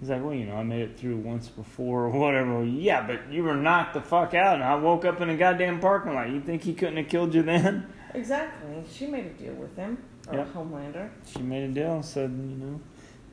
[0.00, 3.06] he's like well you know i made it through once before or whatever Well, yeah
[3.06, 6.14] but you were knocked the fuck out and i woke up in a goddamn parking
[6.14, 8.82] lot you think he couldn't have killed you then Exactly.
[8.92, 10.52] She made a deal with him, or Yep.
[10.52, 11.10] Homelander.
[11.32, 12.80] she made a deal and said you know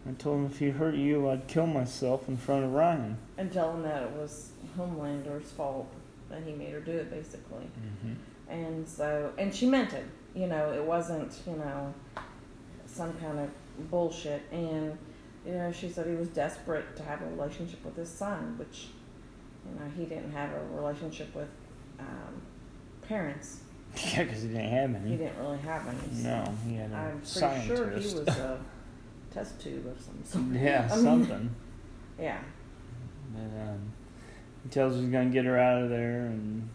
[0.07, 3.51] i told him if he hurt you i'd kill myself in front of ryan and
[3.51, 5.91] tell him that it was Homelander's fault
[6.29, 7.63] that he made her do it, basically.
[7.63, 8.13] mm-hmm.
[8.51, 10.05] And so, and she meant it.
[10.37, 11.93] You know, it wasn't, you know,
[12.85, 13.49] some kind of
[13.89, 14.43] bullshit.
[14.51, 14.97] And,
[15.45, 18.87] you know, she said he was desperate to have a relationship with his son, which,
[19.65, 21.47] you know, he didn't have a relationship with
[21.99, 22.41] um,
[23.01, 23.61] parents.
[24.13, 25.11] yeah because he didn't have any.
[25.11, 26.21] He didn't really have any.
[26.21, 28.59] so no he had a I'm pretty scientist sure he was a
[29.33, 30.61] test tube of some sort.
[30.61, 31.55] yeah I mean- something
[32.19, 32.39] Yeah.
[33.33, 33.79] But um,
[34.63, 36.67] he tells her he's gonna get her out of there, and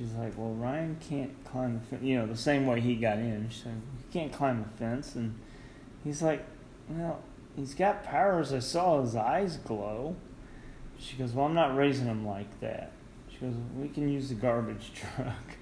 [0.00, 2.02] she's like, "Well, Ryan can't climb the fence.
[2.02, 3.48] You know, the same way he got in.
[3.50, 5.34] She's like, he can't climb the fence." And
[6.02, 6.44] he's like,
[6.88, 7.20] "Well,
[7.54, 8.52] he's got powers.
[8.52, 10.16] I saw his eyes glow."
[10.98, 12.92] She goes, "Well, I'm not raising him like that."
[13.30, 15.56] She goes, "We can use the garbage truck."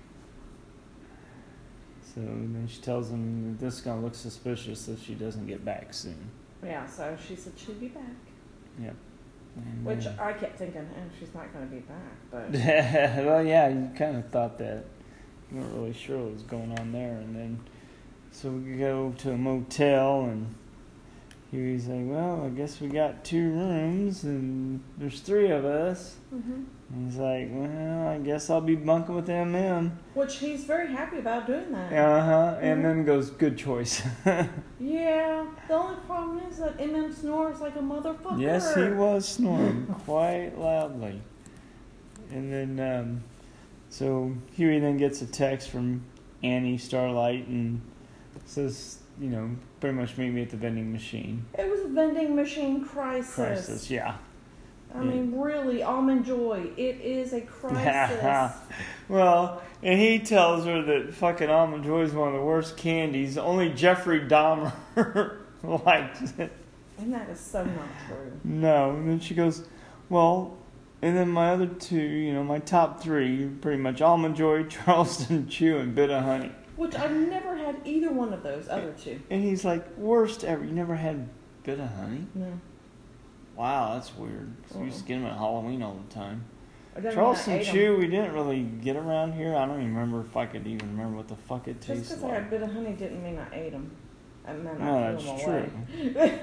[2.14, 5.64] So then she tells him that this is gonna look suspicious if she doesn't get
[5.64, 6.31] back soon.
[6.64, 8.03] Yeah, so she said she'd be back.
[8.81, 8.94] Yep.
[9.59, 12.31] And, Which uh, I kept thinking, eh, she's not going to be back.
[12.31, 12.53] But
[13.25, 14.85] well, yeah, you kind of thought that.
[15.51, 17.61] You weren't really sure what was going on there, and then
[18.31, 20.55] so we go to a motel, and
[21.51, 26.16] he was like, "Well, I guess we got two rooms, and there's three of us."
[26.31, 30.88] hmm And he's like, "Well, I guess I'll be bunking with MM." which he's very
[30.92, 31.92] happy about doing that.
[31.92, 32.59] Uh huh.
[32.61, 32.83] And Mhm.
[32.83, 34.03] then goes, "Good choice."
[34.81, 38.40] Yeah, The only problem is that MM snores like a motherfucker.
[38.40, 41.20] yes, he was snoring quite loudly.
[42.31, 43.24] And then, um,
[43.90, 46.03] so Hughie then gets a text from
[46.42, 47.81] Annie Starlight and
[48.44, 51.44] says, you know, pretty much meet me at the vending machine.
[51.59, 53.35] It was a vending machine crisis.
[53.35, 54.16] Crisis, yeah.
[54.94, 56.70] I mean, really, almond joy.
[56.77, 58.57] It is a crisis.
[59.09, 63.37] well, and he tells her that fucking almond joy is one of the worst candies.
[63.38, 64.72] Only Jeffrey Dahmer
[65.62, 66.51] likes it.
[66.98, 68.33] and that is so not true.
[68.44, 68.90] No.
[68.90, 69.64] And then she goes,
[70.09, 70.57] well,
[71.03, 75.48] and then my other two, you know, my top three, pretty much almond joy, Charleston
[75.48, 76.53] Chew, and bit of honey.
[76.77, 79.20] Which I've never had either one of those other two.
[79.31, 80.64] And he's like, worst ever.
[80.64, 81.29] You never had
[81.64, 82.27] bit of honey?
[82.35, 82.61] No.
[83.59, 84.53] Wow, that's weird.
[84.68, 86.44] 'Cause We used to get them at Halloween all the time.
[86.97, 87.75] It doesn't mean I Charleston ate 'em.
[87.75, 89.55] Chew, we didn't really get around here.
[89.57, 91.99] I don't even remember if I could even remember what the fuck it tastes like.
[91.99, 92.38] Just tasted because I like.
[92.38, 93.90] had a bit of honey didn't mean I ate them.
[94.47, 96.11] I meant No, I that's threw 'em true.
[96.14, 96.40] away.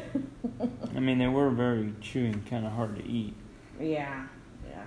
[0.96, 3.34] I mean, they were very chewy and kind of hard to eat.
[3.80, 4.28] Yeah,
[4.70, 4.86] yeah.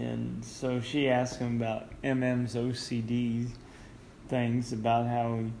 [0.00, 3.46] And so she asked him about MM's OCD
[4.28, 5.52] things, about how he,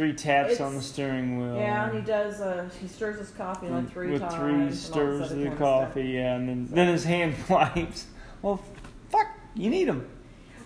[0.00, 1.56] three taps on the steering wheel.
[1.56, 2.40] Yeah, and he does.
[2.40, 4.34] Uh, he stirs his coffee like three with times.
[4.34, 8.06] three all this stirs of the coffee, yeah, and then, then his hand wipes.
[8.40, 8.62] Well,
[9.10, 10.08] fuck, you need them.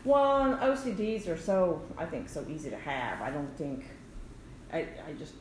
[0.05, 3.20] Well, OCDs are so I think so easy to have.
[3.23, 3.87] I don't think.
[4.73, 5.35] I I just.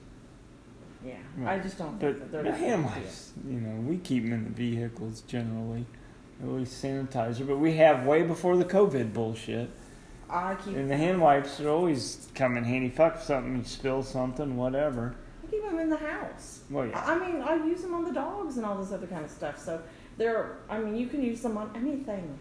[1.06, 3.97] Yeah, I just don't think that But they're the that hand wipes, you know, we
[3.97, 5.86] keep them in the vehicles generally.
[6.41, 9.69] at least sanitizer, but we have way before the COVID bullshit.
[10.29, 12.89] I keep And the hand wipes are always come in handy.
[12.89, 15.15] Fuck something, you spill something, whatever.
[15.47, 16.62] I keep them in the house.
[16.69, 17.03] Well, yeah.
[17.05, 19.59] I mean, I use them on the dogs and all this other kind of stuff.
[19.59, 19.81] So
[20.17, 20.57] they're.
[20.69, 22.39] I mean, you can use them on anything.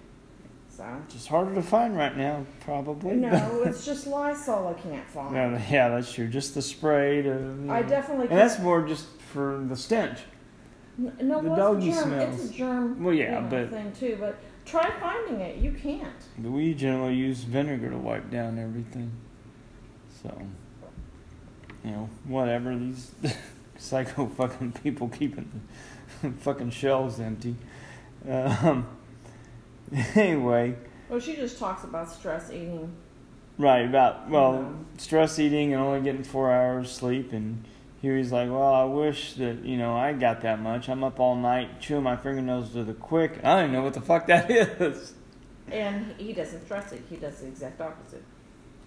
[0.70, 3.14] So Just harder to find right now, probably.
[3.16, 5.34] no, it's just Lysol I can't find.
[5.34, 6.28] No, yeah, that's true.
[6.28, 7.28] Just the spray to.
[7.28, 7.88] you I know.
[7.88, 8.28] definitely.
[8.28, 10.18] And that's more just for the stench.
[10.96, 12.02] No, The well, it's a doggy germ.
[12.04, 12.40] smells.
[12.44, 13.04] It's a germ.
[13.04, 14.16] Well, yeah, you know, but- thing too.
[14.18, 15.56] But try finding it.
[15.58, 16.06] You can't.
[16.42, 19.12] We generally use vinegar to wipe down everything.
[20.22, 20.40] So,
[21.84, 22.76] you know, whatever.
[22.76, 23.12] These
[23.78, 25.62] psycho fucking people keeping
[26.22, 27.56] the fucking shelves empty.
[28.28, 28.86] Um,
[30.14, 30.76] anyway,
[31.08, 32.92] Well, she just talks about stress eating.
[33.58, 34.84] right about well, know.
[34.98, 37.64] stress eating and only getting four hours sleep, and
[38.02, 40.88] here was like, well, I wish that you know I got that much.
[40.88, 43.38] I'm up all night chewing my fingernails to the quick.
[43.42, 45.14] I don't even know what the fuck that is.
[45.70, 47.02] And he doesn't stress it.
[47.08, 48.22] He does the exact opposite.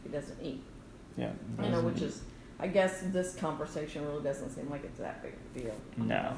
[0.04, 0.62] He doesn't eat.
[1.18, 2.22] Yeah, I know, which is,
[2.60, 5.76] I guess this conversation really doesn't seem like it's that big of a deal.
[5.98, 6.34] No.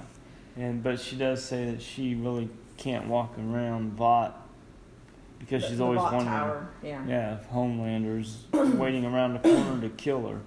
[0.56, 4.36] And but she does say that she really can't walk around Vought
[5.40, 7.04] because The- she's always wondering, yeah.
[7.08, 10.40] yeah, if Homelander's waiting around the corner to kill her.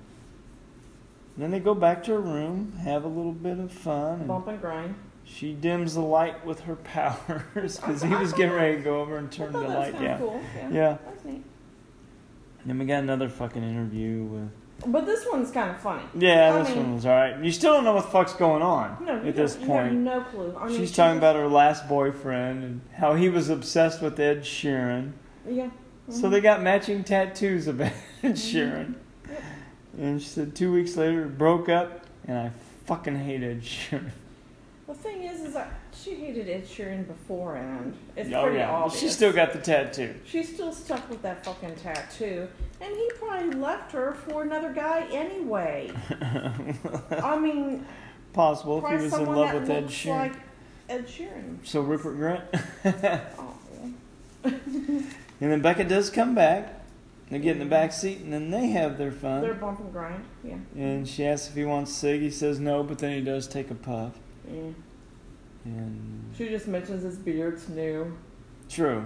[1.37, 4.49] Then they go back to her room, have a little bit of fun, and Bump
[4.49, 4.95] and grind.
[5.25, 9.17] she dims the light with her powers because he was getting ready to go over
[9.17, 10.19] and turn the that light kinda down.
[10.19, 10.41] Cool.
[10.57, 10.71] Yeah.
[10.71, 10.99] Yeah.
[11.07, 11.45] That's neat.
[12.67, 14.51] Then we got another fucking interview with.
[14.93, 16.03] But this one's kind of funny.
[16.15, 17.43] Yeah, I this mean- one was alright.
[17.45, 19.93] You still don't know what the fuck's going on No, you at this don't- point.
[19.93, 20.57] You have no clue.
[20.59, 24.01] I mean, She's she talking just- about her last boyfriend and how he was obsessed
[24.03, 25.13] with Ed Sheeran.
[25.49, 25.71] Yeah.
[26.09, 26.31] So Mhm.
[26.33, 28.95] they got matching tattoos of Ed Sheeran.
[28.95, 28.97] Yep.
[30.01, 32.51] And she said two weeks later, broke up, and I
[32.87, 34.11] fucking hate Ed Sheeran.
[34.87, 37.97] The thing is, is that she hated Ed Sheeran beforehand.
[38.17, 38.71] It's oh, pretty yeah.
[38.71, 38.99] Obvious.
[38.99, 40.15] she still got the tattoo.
[40.25, 42.49] She's still stuck with that fucking tattoo,
[42.81, 45.93] and he probably left her for another guy anyway.
[47.23, 47.85] I mean,
[48.33, 50.19] Possible if he was in love with Ed Sheeran.
[50.19, 50.33] like
[50.89, 51.59] Ed Sheeran.
[51.63, 52.45] So Rupert Grant.
[53.39, 53.59] Oh,
[55.43, 56.80] And then Becca does come back.
[57.31, 59.41] They get in the back seat, and then they have their fun.
[59.41, 60.25] they're bump and grind.
[60.43, 60.57] Yeah.
[60.75, 62.21] And she asks if he wants cig.
[62.23, 64.15] He says no, but then he does take a puff.
[64.51, 64.71] yeah.
[65.65, 68.17] And She just mentions his beard's new.
[68.69, 69.05] true.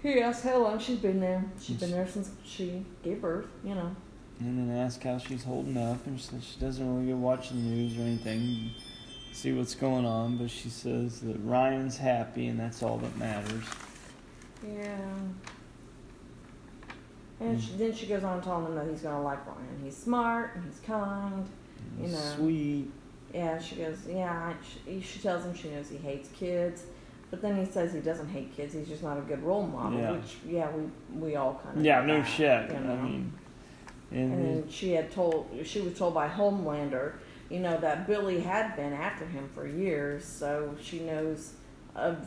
[0.00, 1.44] He asks how long she's been there.
[1.60, 3.46] She's been there since she gave birth.
[3.64, 3.96] You know.
[4.38, 7.48] And then ask how she's holding up, and she says she doesn't really go watch
[7.48, 8.70] the news or anything,
[9.32, 10.36] see what's going on.
[10.38, 13.64] But she says that Ryan's happy, and that's all that matters.
[14.64, 14.96] Yeah.
[17.40, 19.80] And she, then she goes on telling him that he's gonna like Ryan.
[19.82, 21.46] He's smart and he's kind.
[21.98, 22.34] And You know.
[22.36, 22.90] Sweet.
[23.32, 24.54] Yeah, she goes, yeah.
[24.62, 26.84] She, she tells him she knows he hates kids,
[27.30, 28.72] but then he says he doesn't hate kids.
[28.72, 29.98] He's just not a good role model.
[30.00, 30.12] Yeah.
[30.12, 30.84] Which, yeah, we
[31.18, 31.84] we all kind of.
[31.84, 32.70] Yeah, no shit.
[32.70, 32.92] You know?
[32.92, 33.32] I mean,
[34.10, 37.14] and, and then she had told she was told by Homelander,
[37.50, 41.52] you know, that Billy had been after him for years, so she knows
[41.94, 42.26] of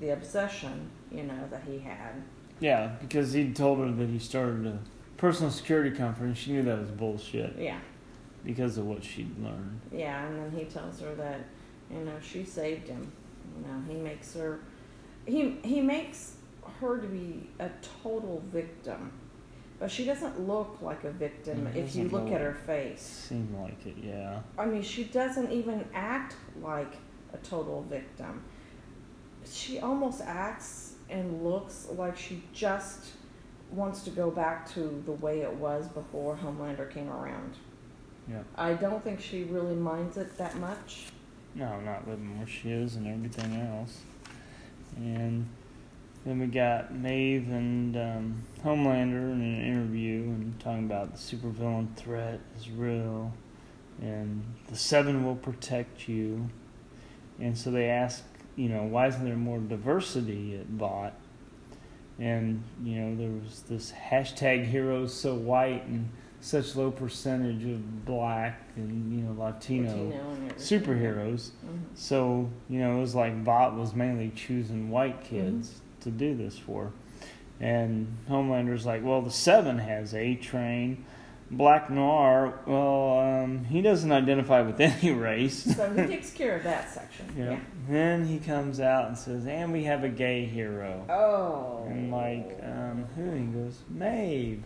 [0.00, 2.22] the obsession, you know, that he had.
[2.60, 4.78] Yeah, because he told her that he started a
[5.16, 6.38] personal security conference.
[6.38, 7.78] she knew that was bullshit Yeah,
[8.44, 9.80] because of what she'd learned.
[9.92, 11.40] yeah, and then he tells her that,
[11.90, 13.10] you know, she saved him.
[13.56, 14.60] You know, he makes her,
[15.26, 16.36] he he makes
[16.80, 17.68] her to be a
[18.02, 19.12] total victim,
[19.78, 23.02] but she doesn't look like a victim if you doesn't look look- at her face.
[23.28, 24.40] Seemed like it, yeah.
[24.58, 26.94] I mean, she doesn't even act like
[27.34, 28.42] a total victim.
[29.44, 33.12] She almost acts and looks like she just
[33.70, 37.54] wants to go back to the way it was before Homelander came around.
[38.30, 38.42] Yeah.
[38.56, 41.06] I don't think she really minds it that much.
[41.54, 44.00] No, not living where she is and everything else.
[44.96, 45.48] And
[46.24, 51.94] then we got Maeve and um, Homelander in an interview and talking about the supervillain
[51.96, 53.32] threat is real.
[54.00, 56.48] and the seven will protect you.
[57.38, 58.24] And so they ask,
[58.56, 61.14] you know, why isn't there more diversity at Vought?
[62.18, 66.08] And you know, there was this hashtag heroes so white and
[66.40, 71.50] such low percentage of black and you know Latino, Latino and superheroes.
[71.66, 71.80] Mhm.
[71.94, 76.00] So you know, it was like Vought was mainly choosing white kids Mm-hmm.
[76.02, 76.92] to do this for,
[77.60, 81.04] and Homelander's like, well, the Seven has A Train,
[81.50, 82.58] Black Noir.
[82.66, 85.64] Well, um, he doesn't identify with any race.
[85.76, 87.26] So he takes care of that section.
[87.36, 87.44] Yeah.
[87.52, 87.58] Yeah.
[87.88, 91.04] Then he comes out and says, and we have a gay hero.
[91.08, 91.84] Oh.
[91.88, 93.30] And like, um, who?
[93.32, 94.62] He goes, Maeve.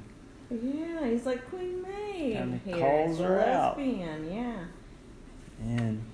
[0.50, 2.36] Yeah, he's like Queen Maeve.
[2.36, 2.76] Kinda here.
[2.76, 3.78] calls her out.
[3.78, 4.64] Yeah.
[5.62, 6.04] And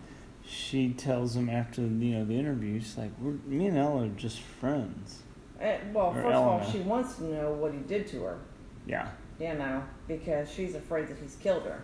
[0.45, 4.09] she tells him after you know the interview, she's like, We're, me and Ella are
[4.09, 5.23] just friends.
[5.61, 8.39] Uh, well, Or first of all, she wants to know what he did to her.
[8.87, 9.09] Yeah.
[9.39, 11.83] You know, because she's afraid that he's killed her.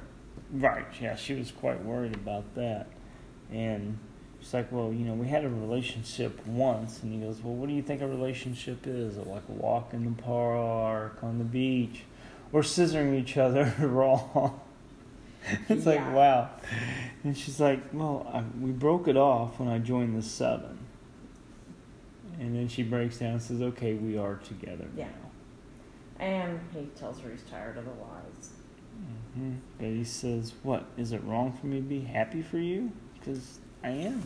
[0.52, 0.86] Right.
[1.00, 2.88] Yeah, she was quite worried about that.
[3.50, 3.98] And
[4.41, 7.03] she's like, Well, you know, we had a relationship once.
[7.03, 9.16] And he goes, Well, what do you think a relationship is?
[9.16, 12.03] Like a walk in the park, on the beach,
[12.53, 14.53] or scissoring each other raw?
[15.70, 16.51] it's like, wow.
[17.24, 20.78] And she's like, Well, I, we broke it off when I joined the Seven.
[22.38, 25.05] And then she breaks down and says, Okay, we are together Yeah.
[25.07, 26.24] now.
[26.24, 28.51] And he tells her he's tired of the lies.
[29.34, 30.84] hmm But he says, What?
[30.97, 32.93] Is it wrong for me to be happy for you?
[33.18, 34.22] Because I am.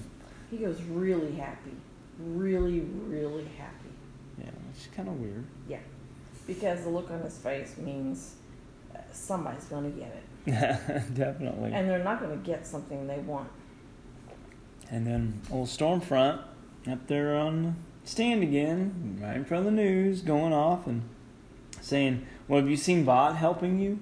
[0.50, 1.72] He goes really happy.
[2.18, 3.90] Really, really happy.
[4.38, 5.44] Yeah, it's kind of weird.
[5.68, 5.78] Yeah.
[6.46, 8.34] Because the look on his face means
[8.94, 10.24] uh, somebody's going to get it.
[11.14, 11.66] Definitely.
[11.66, 13.48] And, And they're not going to get something they want.
[14.90, 16.40] And then old Stormfront
[16.90, 17.72] up there on the
[18.04, 21.02] stand again, right in front of the news, going off and
[21.80, 23.98] saying, Well, have you seen Vought helping you?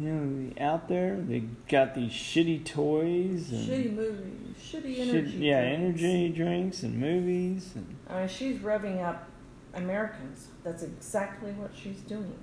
[0.00, 5.36] You know, out there, they got these shitty toys and Shitty movies, shitty shit- energy.
[5.38, 6.00] yeah, drinks.
[6.02, 7.72] energy drinks and movies.
[7.74, 9.28] And I mean, she's revving up
[9.74, 10.48] Americans.
[10.62, 12.38] That's exactly what she's doing.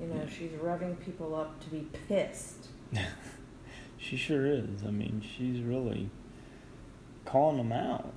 [0.00, 0.28] You know, Yeah.
[0.28, 2.68] she's revving people up to be pissed.
[3.98, 4.84] she sure is.
[4.86, 6.10] I mean, she's really
[7.24, 8.12] calling them out.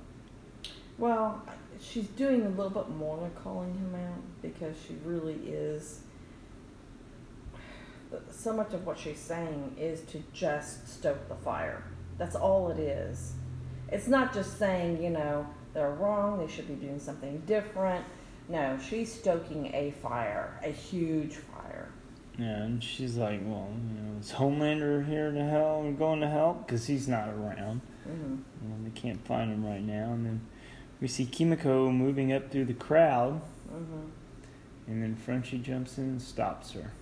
[0.98, 1.42] Well,
[1.80, 6.00] she's doing a little bit more than calling him out because she really is.
[8.30, 11.82] So much of what she's saying is to just stoke the fire.
[12.18, 13.32] That's all it is.
[13.90, 18.04] It's not just saying, you know, they're wrong, they should be doing something different.
[18.48, 21.88] No, she's stoking a fire, a huge fire.
[22.38, 26.66] Yeah, and she's like, well, you know, is Homelander here to help, going to help?
[26.66, 27.80] Because he's not around.
[28.08, 28.34] Mm-hmm.
[28.62, 30.12] You know, they can't find him right now.
[30.12, 30.40] And then
[31.00, 33.40] we see Kimiko moving up through the crowd,
[33.72, 34.06] Mm-hmm.
[34.86, 36.92] and then Frenchie jumps in and stops her.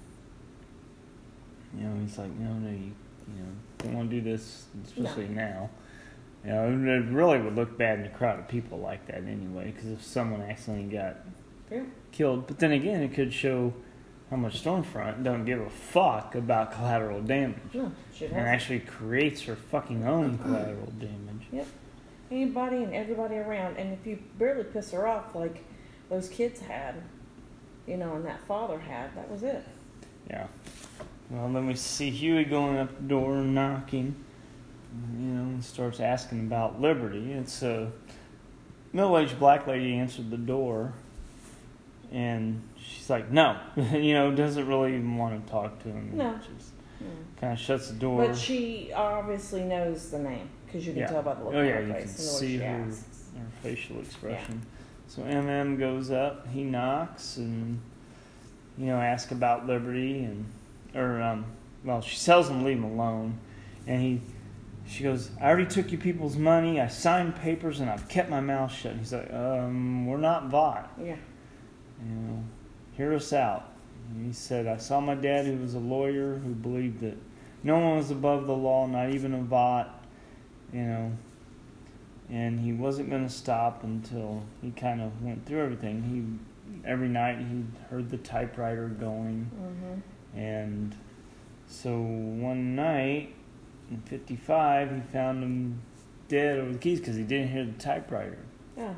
[1.79, 2.77] You know, he's like, no, no, you,
[3.37, 3.49] you know,
[3.79, 5.71] don't want to do this, especially now.
[6.45, 9.73] You know, it really would look bad in a crowd of people like that anyway,
[9.75, 11.17] because if someone accidentally got
[11.71, 11.85] Yeah.
[12.13, 13.73] killed, but then again, it could show
[14.31, 17.57] how much Stormfront don't give a fuck about collateral damage.
[17.73, 21.47] No, and actually creates her fucking own collateral damage.
[21.53, 21.67] Yep.
[22.31, 25.63] Anybody and everybody around, and if you barely piss her off like
[26.11, 26.97] those kids had,
[27.87, 29.65] you know, and that father had, that was it.
[30.29, 30.47] Yeah.
[31.35, 34.15] Well, then we see Hughie going up the door and knocking,
[35.19, 37.33] you know, and starts asking about Liberty.
[37.33, 37.91] It's a
[38.93, 40.93] middle-aged black lady answered the door,
[42.13, 46.13] and she's like, "No," you know, doesn't really even want to talk to him.
[46.17, 46.35] No.
[46.57, 46.71] Just
[47.03, 47.41] Mm.
[47.41, 48.29] kind of shuts the door.
[48.29, 51.07] But she obviously knows the name because you can Yeah.
[51.09, 52.65] tell by the look Oh, on yeah, her you face can and the see her-
[52.89, 53.25] asks.
[53.37, 54.63] her facial expression.
[54.63, 55.09] Yeah.
[55.09, 57.81] So MM goes up, he knocks, and
[58.79, 60.45] you know asks about Liberty, and
[60.95, 61.45] or um,
[61.85, 63.39] well, she tells him to leave him alone,
[63.87, 64.21] and he,
[64.87, 68.41] she goes, I already took you people's money, I signed papers, and I've kept my
[68.41, 68.93] mouth shut.
[68.93, 71.17] And he's like, um, we're not Vought, Yeah.
[72.05, 72.45] you know,
[72.93, 73.71] hear us out.
[74.11, 77.17] And he said, I saw my dad, who was a lawyer, who believed that
[77.63, 79.89] no one was above the law, not even a Vought,
[80.73, 81.13] you know,
[82.31, 86.03] and he wasn't going to stop until he kind of went through everything.
[86.03, 90.01] He every night he heard the typewriter going, Mm-hmm.
[90.35, 90.95] And
[91.67, 93.35] so one night
[93.91, 95.81] in '55 he found him
[96.29, 98.39] dead over the keys because he didn't hear the typewriter.
[98.77, 98.95] Yeah.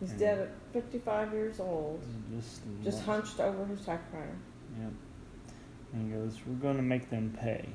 [0.00, 2.02] He's And- dead at 55 years old,
[2.34, 4.36] Just just hunched over his typewriter.
[4.80, 4.92] Yep.
[5.92, 7.68] And he goes, "We're going to make them pay."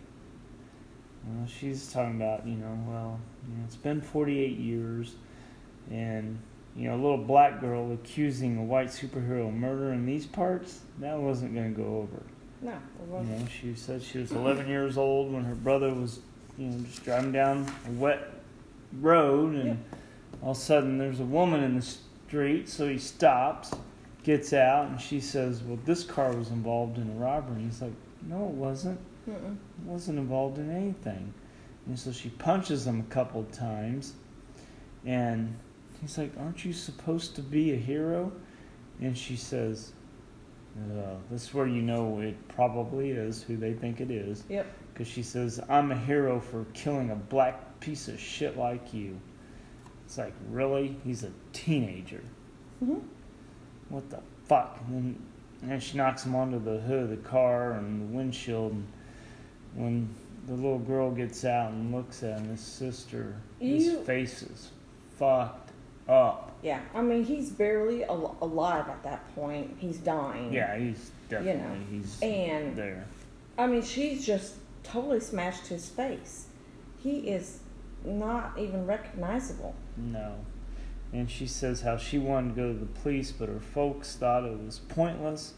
[1.28, 5.16] Well, she's talking about, you know, well, you know, it's been 48 years,
[5.92, 6.40] and
[6.76, 10.82] you know, a little black girl accusing a white superhero of murder in these parts,
[11.00, 12.22] that wasn't going to go over.
[12.66, 13.40] No, it You wasn't.
[13.42, 16.20] know, she said she was 11 years old when her brother was
[16.58, 18.28] you know, just driving down a wet
[19.00, 19.84] road, and
[20.42, 22.68] all of a sudden there's a woman in the street.
[22.68, 23.72] So he stops,
[24.24, 27.82] gets out, and she says, "Well, this car was involved in a robbery." And he's
[27.84, 27.94] like,
[28.24, 29.00] "No, it wasn't.
[29.30, 29.54] Mm-mm.
[29.54, 31.34] It wasn't involved in anything."
[31.86, 34.14] And so she punches him a couple of times,
[35.06, 35.54] and
[36.02, 38.32] he's like, "Aren't you supposed to be a hero?"
[39.02, 39.92] And she says,
[40.78, 44.66] uh, "This is where you know it probably is who they think it is." Yep.
[44.94, 49.20] because she says, I'm a hero for killing a black piece of shit like you.
[50.06, 50.96] It's like, really?
[51.04, 52.22] He's a teenager.
[52.80, 53.00] hmm
[53.90, 54.80] What the fuck?
[54.88, 55.16] And
[55.62, 58.72] then, and she knocks him onto the hood of the car and the windshield.
[58.72, 58.88] And
[59.76, 60.10] when
[60.48, 64.72] the little girl gets out and looks at him, his sister, his You- face is
[65.18, 65.65] fucked
[66.08, 66.52] up.
[66.62, 66.82] Yeah.
[66.94, 69.76] I mean, he's barely al- alive at that point.
[69.80, 70.54] He's dying.
[70.54, 73.06] Yeah, he's definitely, he's And there.
[73.58, 76.46] I mean, she's just totally smashed his face.
[77.00, 77.60] He is
[78.04, 79.76] not even recognizable.
[79.98, 80.36] No.
[81.14, 84.44] And she says how she wanted to go to the police, but her folks thought
[84.44, 85.54] it was pointless,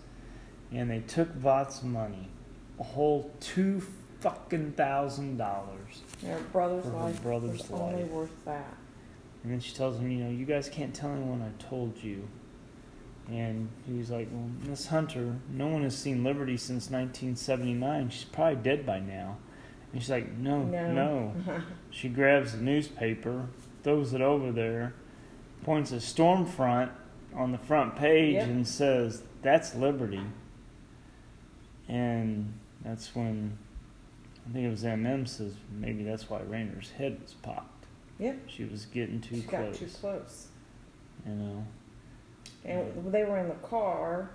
[0.72, 2.30] and they took Vought's money,
[2.80, 3.82] a whole two
[4.20, 6.02] fucking thousand dollars.
[6.26, 8.12] Her brother's For her life brother's was only life.
[8.12, 8.76] worth that.
[9.48, 12.28] And then she tells him, you know, you guys can't tell anyone I told you.
[13.30, 18.10] And he's like, well, Miss Hunter, no one has seen Liberty since 1979.
[18.10, 19.38] She's probably dead by now.
[19.94, 20.92] And she's like, no, No.
[20.92, 21.34] no.
[21.92, 23.48] She grabs the newspaper,
[23.86, 24.94] throws it over there,
[25.64, 26.90] points a Stormfront
[27.34, 28.48] on the front page, Yep.
[28.50, 30.24] and says, That's Liberty.
[31.88, 32.52] And
[32.84, 33.58] that's when
[34.46, 37.77] I think it was MM says maybe that's why Raynor's head was popped.
[38.20, 38.38] Yep.
[38.48, 39.80] She was getting too she got close.
[39.80, 40.48] too close.
[41.26, 41.66] You know.
[42.66, 44.30] And they were in the car,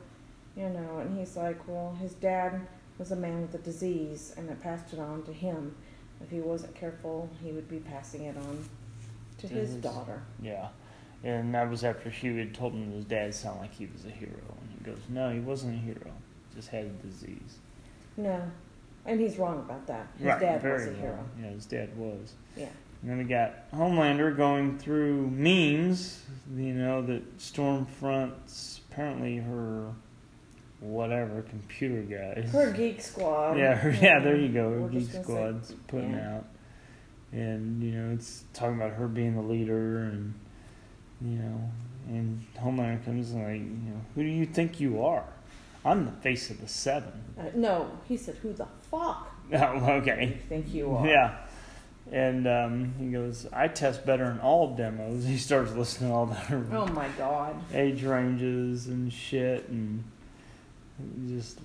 [0.57, 2.61] you know, and he's like, well, his dad
[2.99, 5.75] was a man with a disease, and it passed it on to him.
[6.23, 8.65] If he wasn't careful, he would be passing it on
[9.39, 10.23] to To his his- daughter.
[10.41, 10.69] Yeah.
[11.25, 14.11] And that was after she had told him his dad sounded like he was a
[14.11, 14.33] hero.
[14.61, 16.11] And he goes, No, he wasn't a hero.
[16.55, 17.59] Just had a disease.
[18.17, 18.43] No,
[19.07, 20.07] and he's wrong about that.
[20.19, 21.01] His right, dad was a wrong.
[21.01, 21.25] hero.
[21.41, 22.33] Yeah, his dad was.
[22.57, 22.69] Yeah.
[23.03, 26.23] And then we got Homelander going through memes,
[26.55, 29.93] you know, that Stormfront's apparently her
[30.81, 32.51] whatever computer guys.
[32.53, 33.59] Her Geek Squad.
[33.59, 34.71] yeah, her, yeah, there you go.
[34.71, 36.37] Her We're Geek gonna say- Squad's putting yeah.
[36.37, 36.47] out.
[37.33, 40.35] And, you know, it's talking about her being the leader and,
[41.23, 41.71] you know,
[42.09, 45.25] and Homelander comes and like, you know, who do you think you are?
[45.85, 47.13] I'm the face of the seven.
[47.39, 50.39] Uh, no, he said, "Who the fuck Oh, do you okay.
[50.49, 51.39] think you are?" Yeah.
[52.13, 55.25] And um, he goes, I test better in all demos.
[55.33, 57.57] He starts listening to all the Oh my God.
[57.73, 60.05] age ranges and shit, and
[61.27, 61.59] just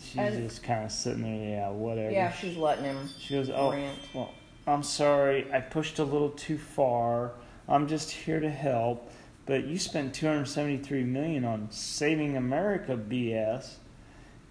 [0.00, 2.10] she's And- just kind of sitting there, yeah, whatever.
[2.10, 3.98] Yeah, she's letting him she goes, oh, rant.
[4.14, 4.32] well,
[4.66, 7.32] I'm sorry, I pushed a little too far.
[7.68, 9.10] I'm just here to help.
[9.44, 13.74] But you spent 273 million on saving America BS,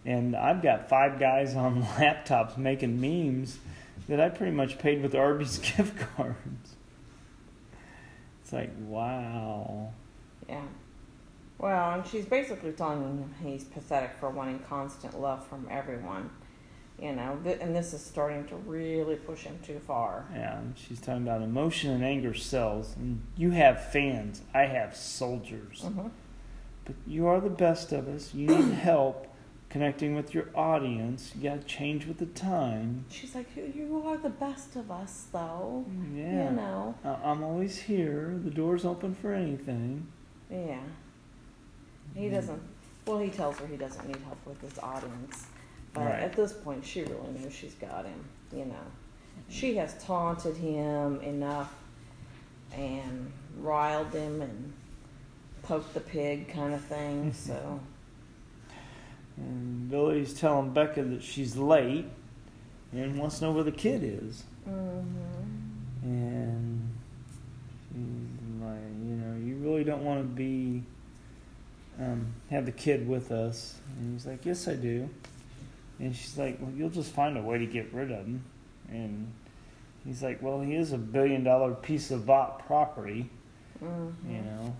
[0.06, 3.58] and I've got five guys on laptops making memes
[4.08, 6.76] that I pretty much paid with Arby's gift cards.
[8.44, 9.92] It's like wow.
[10.50, 10.62] Yeah.
[11.58, 16.30] Well, and she's basically telling him he's pathetic for wanting constant love from everyone.
[17.00, 20.26] You know, th- and this is starting to really push him too far.
[20.34, 24.42] Yeah, and she's talking about emotion and anger sells, and you have fans.
[24.54, 25.82] I have soldiers.
[25.82, 26.08] hmm
[26.86, 28.34] But you are the best of us.
[28.34, 29.28] You need help
[29.72, 31.32] connecting with your audience.
[31.36, 33.06] You gotta change with the time.
[33.10, 36.50] She's like, "You- "You are the best of us, though." Yeah.
[36.50, 36.96] You know.
[37.04, 38.38] I'm always here.
[38.44, 40.08] The door's open for anything.
[40.50, 40.82] Yeah.
[42.14, 42.62] He doesn't.
[43.08, 45.48] Well, he tells her he doesn't need help with his audience,
[45.94, 46.20] but Right.
[46.22, 48.26] at this point, she really knows she's got him.
[48.52, 48.86] You know,
[49.48, 51.74] she has taunted him enough
[52.74, 54.74] and riled him and
[55.64, 57.32] poked the pig kind of thing.
[57.34, 57.80] So
[59.38, 62.06] And Billy's telling Becca that she's late
[62.92, 64.44] and wants to know where the kid is.
[64.66, 65.02] hmm
[66.04, 66.90] And
[67.90, 70.84] she's like, you know, you really don't want to be,
[72.00, 73.76] um, have the kid with us.
[73.98, 75.10] And he's like, yes, I do.
[76.00, 78.44] And she's like, well, you'll just find a way to get rid of him.
[78.90, 79.32] And
[80.06, 83.30] he's like, well, he is a billion dollar piece of Vought property,
[83.80, 84.76] hmm you know.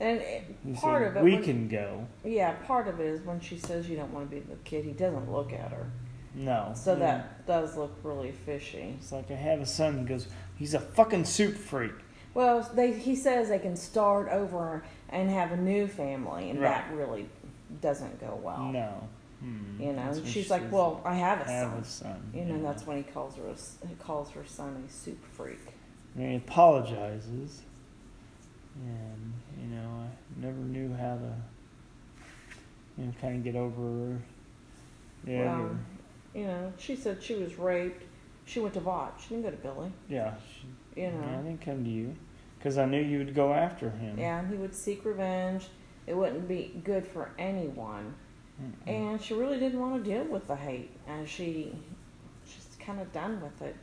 [0.00, 2.06] And it, part said, of it, we when- can go.
[2.24, 4.84] yeah, part of it is when she says you don't want to be the kid.
[4.84, 5.86] He doesn't look at her,
[6.34, 6.72] No.
[6.74, 6.98] so Yeah.
[6.98, 8.94] that does look really fishy.
[8.98, 9.98] It's like I have a son.
[9.98, 10.26] He goes,
[10.56, 11.92] he's a fucking soup freak.
[12.34, 16.70] Well, they he says they can start over and have a new family, and Right.
[16.70, 17.28] that really
[17.80, 18.64] doesn't go well.
[18.72, 19.08] No.
[19.40, 20.70] Hmm, You know, that's and what she's she like, says.
[20.72, 22.30] "Well, I have a have son." a son.
[22.34, 22.62] You know, yeah.
[22.62, 25.58] that's when he calls her a, he calls her son a soup freak.
[26.14, 27.62] And he apologizes,
[28.86, 31.34] and you know, I never knew how to,
[32.98, 34.18] you know, kind of get over her.
[35.26, 35.78] Yeah, Well, or-
[36.34, 38.04] You know, she said she was raped.
[38.46, 39.20] She went to Vought.
[39.20, 39.92] She didn't go to Billy.
[40.08, 40.34] yeah.
[40.54, 42.14] She, You yeah, I didn't come to you
[42.58, 44.18] because I knew you would go after him.
[44.18, 45.68] yeah, and he would seek revenge.
[46.06, 48.14] It wouldn't be good for anyone.
[48.60, 48.88] Mm-mm.
[48.92, 51.72] And she really didn't want to deal with the hate, and she
[52.44, 53.76] she's kind of done with it.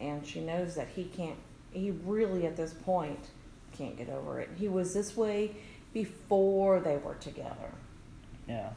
[0.00, 1.36] And she knows that he can't.
[1.72, 3.28] He really, at this point,
[3.76, 4.48] can't get over it.
[4.56, 5.52] He was this way
[5.92, 7.70] before they were together.
[8.48, 8.70] Yeah.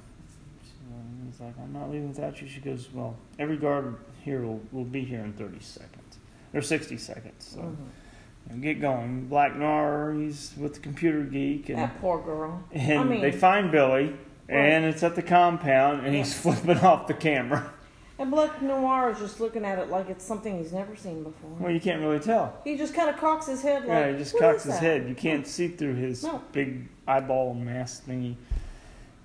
[0.66, 0.94] So
[1.26, 2.48] he's like, I'm not leaving without you.
[2.48, 6.18] She goes, Well, every guard here will, will be here in 30 seconds.
[6.54, 7.46] Or 60 seconds.
[7.54, 8.56] So Mhm.
[8.56, 9.28] you get going.
[9.28, 11.70] Black Noir, he's with the computer geek.
[11.70, 12.64] And, That poor girl.
[12.72, 14.16] and I mean- they find Billy.
[14.50, 17.74] And it's at the compound, and he's flipping off the camera.
[18.20, 21.52] And Black Noir is just looking at it like it's something he's never seen before.
[21.60, 22.58] Well, you can't really tell.
[22.64, 23.88] He just kind of cocks his head like.
[23.90, 25.08] yeah, he just "What cocks is his that?" head.
[25.10, 26.42] You can't see through his No.
[26.52, 28.36] big eyeball mask thingy.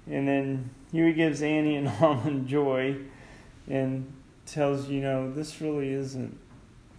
[0.06, 2.96] And then Hughie gives Annie and Almond joy
[3.68, 4.12] and
[4.44, 6.36] tells, you know, this really isn't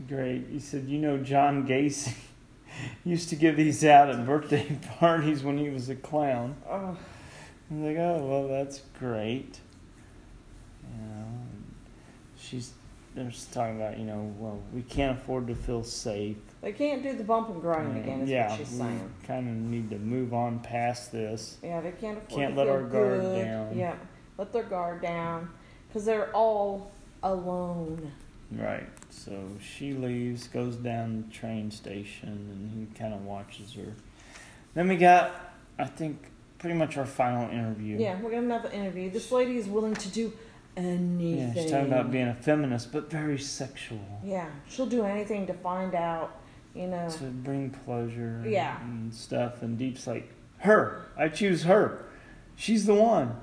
[0.08, 0.48] great.
[0.50, 2.16] He said, you know, John Gacy
[3.06, 6.56] used to give these out at birthday parties when he was a clown.
[6.68, 6.98] Oh.
[7.70, 9.60] I'm like, oh, well, that's great.
[10.84, 11.26] You know,
[12.44, 12.72] she's,
[13.16, 16.38] they're just talking about, you know, well, we can't afford to feel safe.
[16.62, 19.12] They can't do the bump and grind again, is yeah, what she's saying.
[19.26, 21.58] kind of need to move on past this.
[21.64, 23.46] Yeah, they can't afford Can't let our guard good.
[23.46, 23.78] down.
[23.78, 23.96] Yeah,
[24.38, 25.50] let their guard down
[25.88, 26.91] because they're all
[27.22, 28.12] alone.
[28.52, 28.88] Right.
[29.10, 33.94] So she leaves, goes down the train station, and he kind of watches her.
[34.74, 36.20] Then we got, I think,
[36.58, 37.98] pretty much our final interview.
[38.00, 39.10] Yeah, we're gonna have another interview.
[39.10, 40.34] This lady is willing to do
[40.78, 41.38] anything.
[41.38, 44.00] Yeah, she's talking about being a feminist, but very sexual.
[44.24, 46.40] Yeah, she'll do anything to find out.
[46.74, 47.08] You know.
[47.20, 48.82] To bring pleasure and, Yeah.
[48.82, 49.62] and stuff.
[49.62, 51.06] And Deep's like, her.
[51.16, 52.06] I choose her.
[52.56, 53.36] She's the one.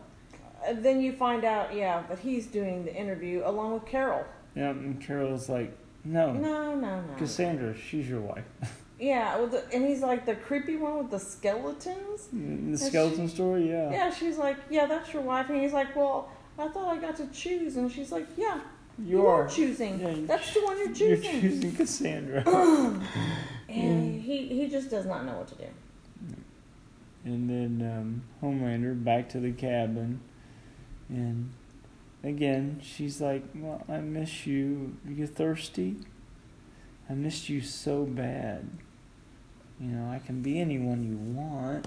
[0.66, 4.24] And then you find out, yeah, that he's doing the interview along with Carol.
[4.56, 7.14] Yeah, and Carol's like, no, No, no, no.
[7.18, 8.44] Cassandra, she's your wife.
[9.02, 12.28] Yeah, well, the, and he's like the creepy one with the skeletons.
[12.34, 13.90] Mm, the skeleton story, yeah.
[13.90, 16.28] Yeah, she's like, yeah, that's your wife, and he's like, well,
[16.60, 18.60] I thought I got to choose, and she's like, yeah,
[19.02, 19.48] You are.
[19.48, 20.00] choosing.
[20.00, 21.32] Yeah, that's the one you're choosing.
[21.32, 21.72] You're choosing.
[21.72, 22.42] Cassandra.
[23.68, 25.64] and he he just does not know what to do.
[27.24, 30.20] And then um, Homelander back to the cabin,
[31.08, 31.50] and
[32.24, 34.96] again she's like, "Well, I miss you.
[35.06, 35.96] You thirsty?
[37.08, 38.68] I missed you so bad.
[39.80, 41.86] You know, I can be anyone you want."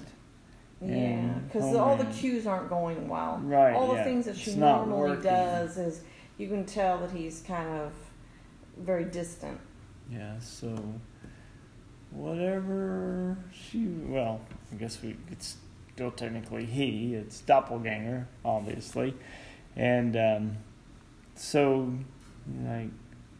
[0.86, 3.40] Yeah, because all the cues aren't going well.
[3.44, 4.04] Right, All the yeah.
[4.04, 6.02] things that she It's normally does is
[6.38, 7.94] you can tell that he's kind of
[8.78, 9.60] very distant.
[10.12, 10.40] Yeah.
[10.40, 10.76] So
[12.12, 15.58] whatever she, well, I guess we it's
[15.94, 17.16] still technically he.
[17.16, 19.14] It's doppelganger, obviously,
[19.76, 20.58] and um,
[21.36, 21.94] so
[22.64, 22.90] like,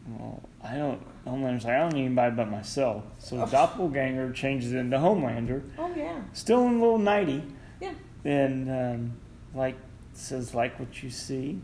[0.06, 1.00] well, I don't.
[1.26, 3.04] Homelander's like I don't need anybody but myself.
[3.18, 3.46] So Oh.
[3.46, 7.42] doppelganger changes into Homelander, Oh yeah, still in a little nighty,
[7.80, 7.92] yeah.
[8.24, 9.12] and um,
[9.54, 9.76] like
[10.12, 11.60] says like what you see,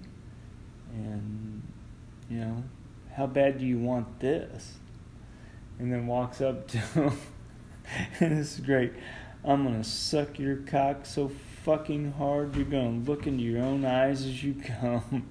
[0.94, 1.62] and
[2.30, 2.64] you know
[3.14, 4.74] how bad do you want this,
[5.78, 7.12] and then walks up to him,
[8.20, 8.92] and this is great.
[9.44, 11.30] I'm gonna suck your cock so
[11.64, 15.26] fucking hard you're gonna look into your own eyes as you come,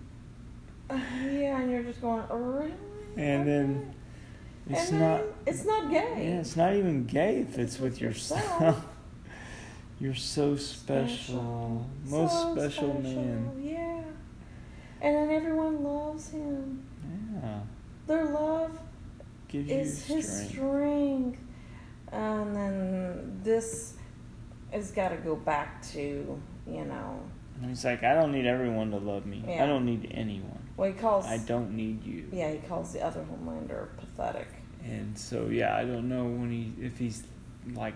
[0.89, 2.73] Uh, yeah, and you're just going, really?
[3.19, 3.93] And then
[4.69, 5.21] it's and not.
[5.45, 5.97] it's not gay.
[6.17, 8.41] Yeah, it's not even gay if it's, It's with yourself.
[8.43, 8.85] yourself.
[9.99, 13.51] You're so special, most So special, man.
[13.61, 14.01] Yeah,
[15.01, 16.85] and then everyone loves him.
[17.43, 17.59] Yeah,
[18.07, 18.79] Their love
[19.49, 20.51] gives is his strength.
[20.53, 21.39] strength.
[22.11, 23.93] And then this
[24.71, 25.99] has got to go back to,
[26.67, 27.19] you know,
[27.61, 29.43] And he's like, I don't need everyone to love me.
[29.47, 29.63] Yeah.
[29.63, 30.58] I don't need anyone.
[30.79, 31.25] What he calls.
[31.25, 32.25] I don't need you.
[32.31, 34.47] Yeah, he calls the other Homelander pathetic.
[34.85, 37.23] And so yeah, I don't know when he if he's
[37.73, 37.95] like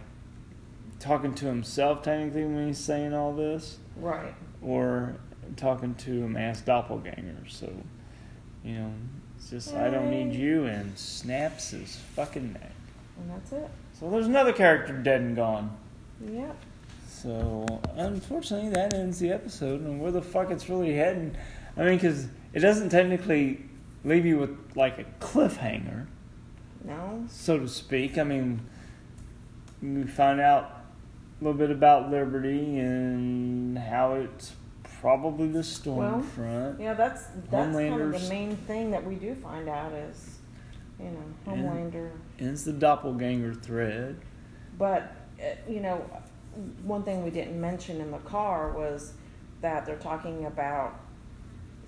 [0.99, 4.33] talking to himself technically when he's saying all this, Right.
[4.61, 5.15] or
[5.55, 7.47] talking to him as doppelganger.
[7.47, 7.71] So
[8.65, 8.91] you know,
[9.37, 12.71] it's just I don't need you, and snaps his fucking neck.
[13.17, 13.69] And that's it.
[13.97, 15.75] So there's another character dead and gone.
[16.25, 16.55] Yep.
[17.07, 17.65] So
[17.95, 21.35] unfortunately, that ends the episode, and where the fuck it's really heading.
[21.77, 23.63] I mean, because it doesn't technically
[24.03, 26.05] leave you with like a cliffhanger,
[26.83, 27.23] No.
[27.27, 28.17] so to speak.
[28.17, 28.61] I mean,
[29.81, 30.81] we find out
[31.39, 34.53] a little bit about Liberty and how it's
[35.01, 36.79] probably the storm Well, front.
[36.79, 40.37] Yeah, that's that's kind of the main thing that we do find out is,
[40.99, 41.23] you know.
[41.51, 42.11] Homelander.
[42.39, 44.17] And it's the doppelganger thread.
[44.77, 45.97] But uh, you know,
[46.83, 49.13] one thing we didn't mention in the car was
[49.61, 50.99] that they're talking about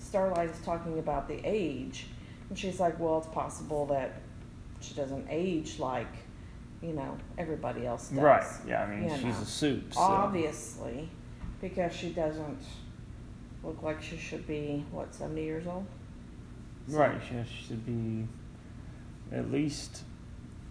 [0.05, 2.05] Starlight is talking about the age,
[2.49, 4.21] and she's like, "Well, it's possible that
[4.79, 6.13] she doesn't age like,
[6.81, 8.45] you know, everybody else does." Right.
[8.67, 9.41] Yeah, I mean, You she's know.
[9.41, 9.93] a soup.
[9.93, 9.99] So.
[9.99, 11.09] Obviously,
[11.59, 12.59] because she doesn't
[13.63, 15.85] look like she should be what seventy years old.
[16.87, 17.19] So- Right.
[17.27, 18.27] She she should be
[19.31, 20.03] at least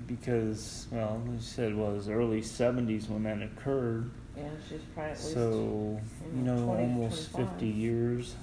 [0.06, 4.10] because, well, you said it was early 70s when that occurred.
[4.36, 5.34] Yeah, she's probably at least.
[5.34, 6.00] So,
[6.34, 7.52] you know, know, 20, almost 25.
[7.52, 8.34] 50 years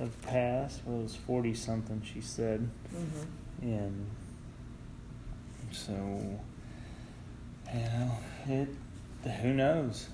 [0.00, 0.80] have passed.
[0.84, 2.68] Well, it was 40 something, she said.
[2.90, 4.06] hmm And
[5.70, 5.92] so,
[7.72, 8.10] you know,
[8.48, 8.68] it,
[9.42, 10.08] who knows?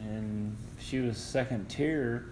[0.00, 2.26] And she was second tier.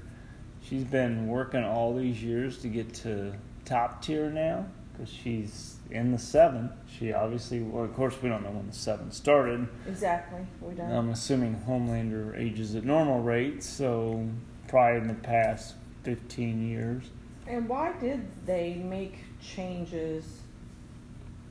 [0.62, 3.34] She's been working all these years to get to
[3.64, 6.70] top tier now because she's in the seven.
[6.98, 9.68] She obviously, well, of course, we don't know when the seven started.
[9.86, 10.46] Exactly.
[10.60, 10.90] We don't.
[10.90, 14.26] I'm assuming Homelander ages at normal rates, so
[14.68, 15.74] probably in the past
[16.16, 17.02] 15 years.
[17.48, 20.24] And why did they make changes,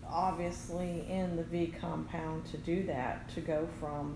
[0.09, 4.15] obviously, in the V compound to do that, to go from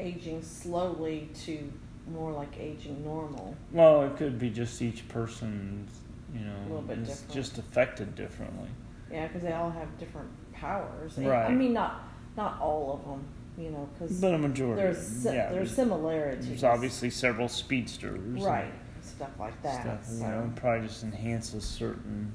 [0.00, 1.72] aging slowly to
[2.12, 3.54] more like aging normal?
[3.70, 5.86] Well, it could be just each person,
[6.34, 7.30] you know, A little bit different.
[7.30, 8.68] just affected differently.
[9.12, 11.16] Yeah, because they all have different powers.
[11.18, 11.46] Right.
[11.50, 13.24] I mean, not not all of them,
[13.62, 14.82] you know, because But a majority.
[14.82, 16.48] there's of si- them, yeah, there's there's, similarities.
[16.48, 18.42] there's obviously several speedsters.
[18.42, 19.82] right stuff like that.
[19.82, 22.32] Stuff, you know, it probably just enhances certain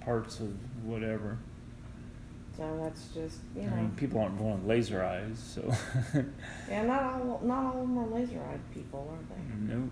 [0.00, 0.48] parts of
[0.84, 1.38] whatever.
[2.56, 5.72] so that's just you I know, mean, people aren't born with laser eyes, so.
[6.68, 9.74] yeah, not all not all of them are laser-eyed people, are they?
[9.74, 9.90] nope.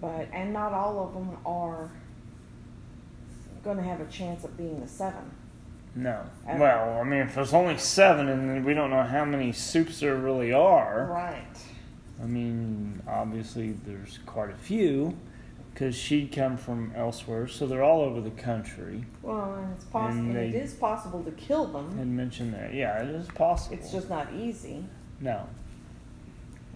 [0.00, 1.90] But and not all of them are
[3.62, 5.30] going to have a chance of being the seven.
[5.94, 6.22] No.
[6.46, 6.58] Ever.
[6.58, 10.16] Well, I mean, if there's only seven and we don't know how many soups there
[10.16, 11.06] really are.
[11.10, 11.56] Right.
[12.22, 15.16] I mean, obviously there's quite a few
[15.72, 19.04] because she'd come from elsewhere, so they're all over the country.
[19.22, 20.20] Well, and it's possible.
[20.22, 21.98] And they- is possible to kill them.
[21.98, 22.72] Had mentioned that.
[22.72, 23.76] Yeah, it is possible.
[23.76, 24.84] It's just not easy.
[25.20, 25.46] no.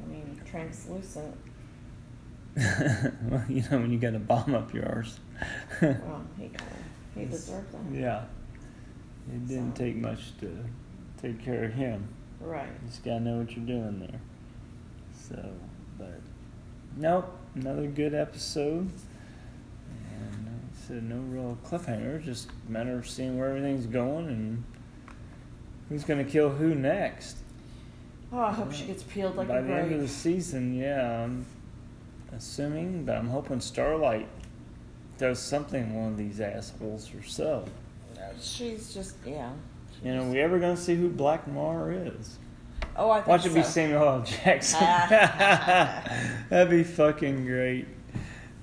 [0.05, 1.35] I mean, translucent.
[2.57, 5.19] well, you know when you got a bomb up your arse.
[5.81, 6.51] Well, he
[7.15, 7.97] he deserved that.
[7.97, 8.25] yeah.
[9.33, 10.65] It didn't So- take much to
[11.21, 12.09] take care of him.
[12.41, 12.67] Right.
[12.83, 14.21] You just gotta know what you're doing there.
[15.29, 15.51] So,
[15.99, 16.21] but
[16.97, 18.89] nope, another good episode.
[20.13, 22.25] And like I said, no real cliffhanger.
[22.25, 24.65] Just a matter of seeing where everything's going and
[25.89, 27.37] who's gonna kill who next.
[28.33, 31.25] Oh, I hope she gets peeled like By a the end of the season, yeah,
[31.25, 31.47] I'm
[32.37, 34.29] assuming, but I'm hoping Starlight
[35.17, 37.69] does something to one of these assholes herself.
[38.41, 39.51] She's just yeah.
[40.05, 42.39] You know, we ever gonna see who Black Noir is?
[42.99, 43.63] Oh, I think Watch it be.
[43.63, 44.23] Samuel L.
[44.23, 44.81] Jackson.
[44.83, 46.03] Ah.
[46.51, 47.87] That'd be fucking great.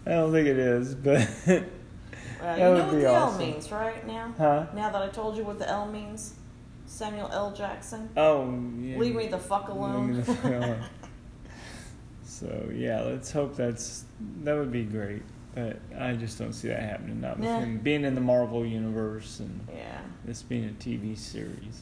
[0.05, 1.63] I don't think it is, but that
[2.57, 3.41] you know would what be the awesome.
[3.41, 4.33] L means, right now?
[4.37, 4.65] huh?
[4.75, 6.33] Now that I told you what the L means,
[6.85, 7.53] Samuel L.
[7.53, 8.09] Jackson.
[8.17, 8.43] Oh,
[8.81, 8.97] yeah.
[8.97, 10.13] Leave me the fuck alone.
[10.17, 10.83] the fuck alone.
[12.25, 14.05] so yeah, let's hope that's
[14.43, 15.23] that would be great.
[15.55, 17.21] But I just don't see that happening.
[17.21, 17.59] Not with Nah.
[17.59, 20.01] him being in the Marvel universe and yeah.
[20.25, 21.81] this being a TV series.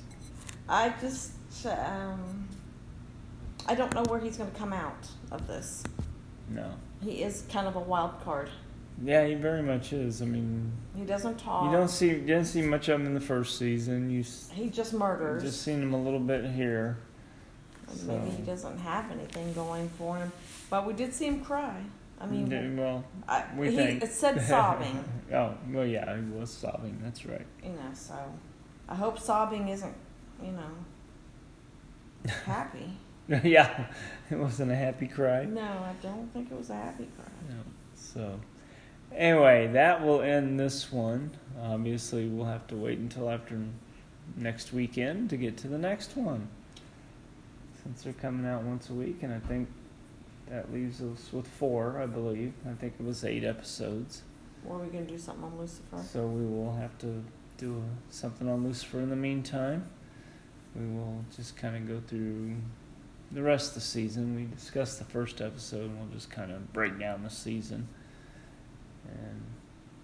[0.69, 1.31] I just
[1.65, 2.47] um,
[3.67, 5.83] I don't know where he's going to come out of this.
[6.49, 6.71] No.
[7.01, 8.49] He is kind of a wild card.
[9.03, 10.21] Yeah, he very much is.
[10.21, 11.65] I mean, He doesn't talk.
[11.65, 14.09] you don't see you didn't see much of him in the first season.
[14.09, 14.23] You
[14.53, 15.41] He just murders.
[15.41, 16.97] just seen him a little bit here.
[17.89, 20.31] And Maybe he doesn't have anything going for him,
[20.69, 21.81] but we did see him cry.
[22.21, 25.03] I mean, well, I, we he think it said sobbing.
[25.33, 26.97] oh, well, yeah, he was sobbing.
[27.03, 27.45] That's right.
[27.63, 28.13] you know, so
[28.87, 29.93] I hope sobbing isn't,
[30.41, 30.71] you know,
[32.45, 32.89] happy.
[33.43, 33.87] yeah,
[34.29, 35.45] it wasn't a happy cry.
[35.45, 37.25] No, I don't think it was a happy cry.
[37.49, 37.61] No.
[37.95, 38.39] So,
[39.15, 41.31] anyway, that will end this one.
[41.61, 43.59] Obviously, we'll have to wait until after
[44.35, 46.47] next weekend to get to the next one.
[47.83, 49.69] Since they're coming out once a week, and I think
[50.49, 52.53] that leaves us with four, I believe.
[52.69, 54.21] I think it was eight episodes.
[54.67, 56.01] Or are we gonna do something on Lucifer?
[56.11, 57.23] So we will have to
[57.57, 59.89] do something on Lucifer in the meantime.
[60.75, 62.55] We will just kind of go through
[63.31, 64.35] the rest of the season.
[64.35, 67.87] We discussed the first episode, and we'll just kind of break down the season
[69.07, 69.41] and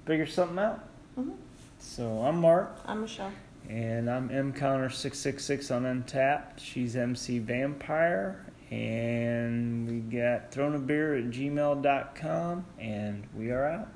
[0.05, 0.87] figure something out.
[1.15, 1.31] hmm
[1.79, 3.31] So I'm Mark, I'm Michelle.
[3.67, 6.57] and I'm M Connor six six six on Untappd.
[6.59, 13.89] She's MC Vampire, And we got thrown a beer at gmail.com, and we are out.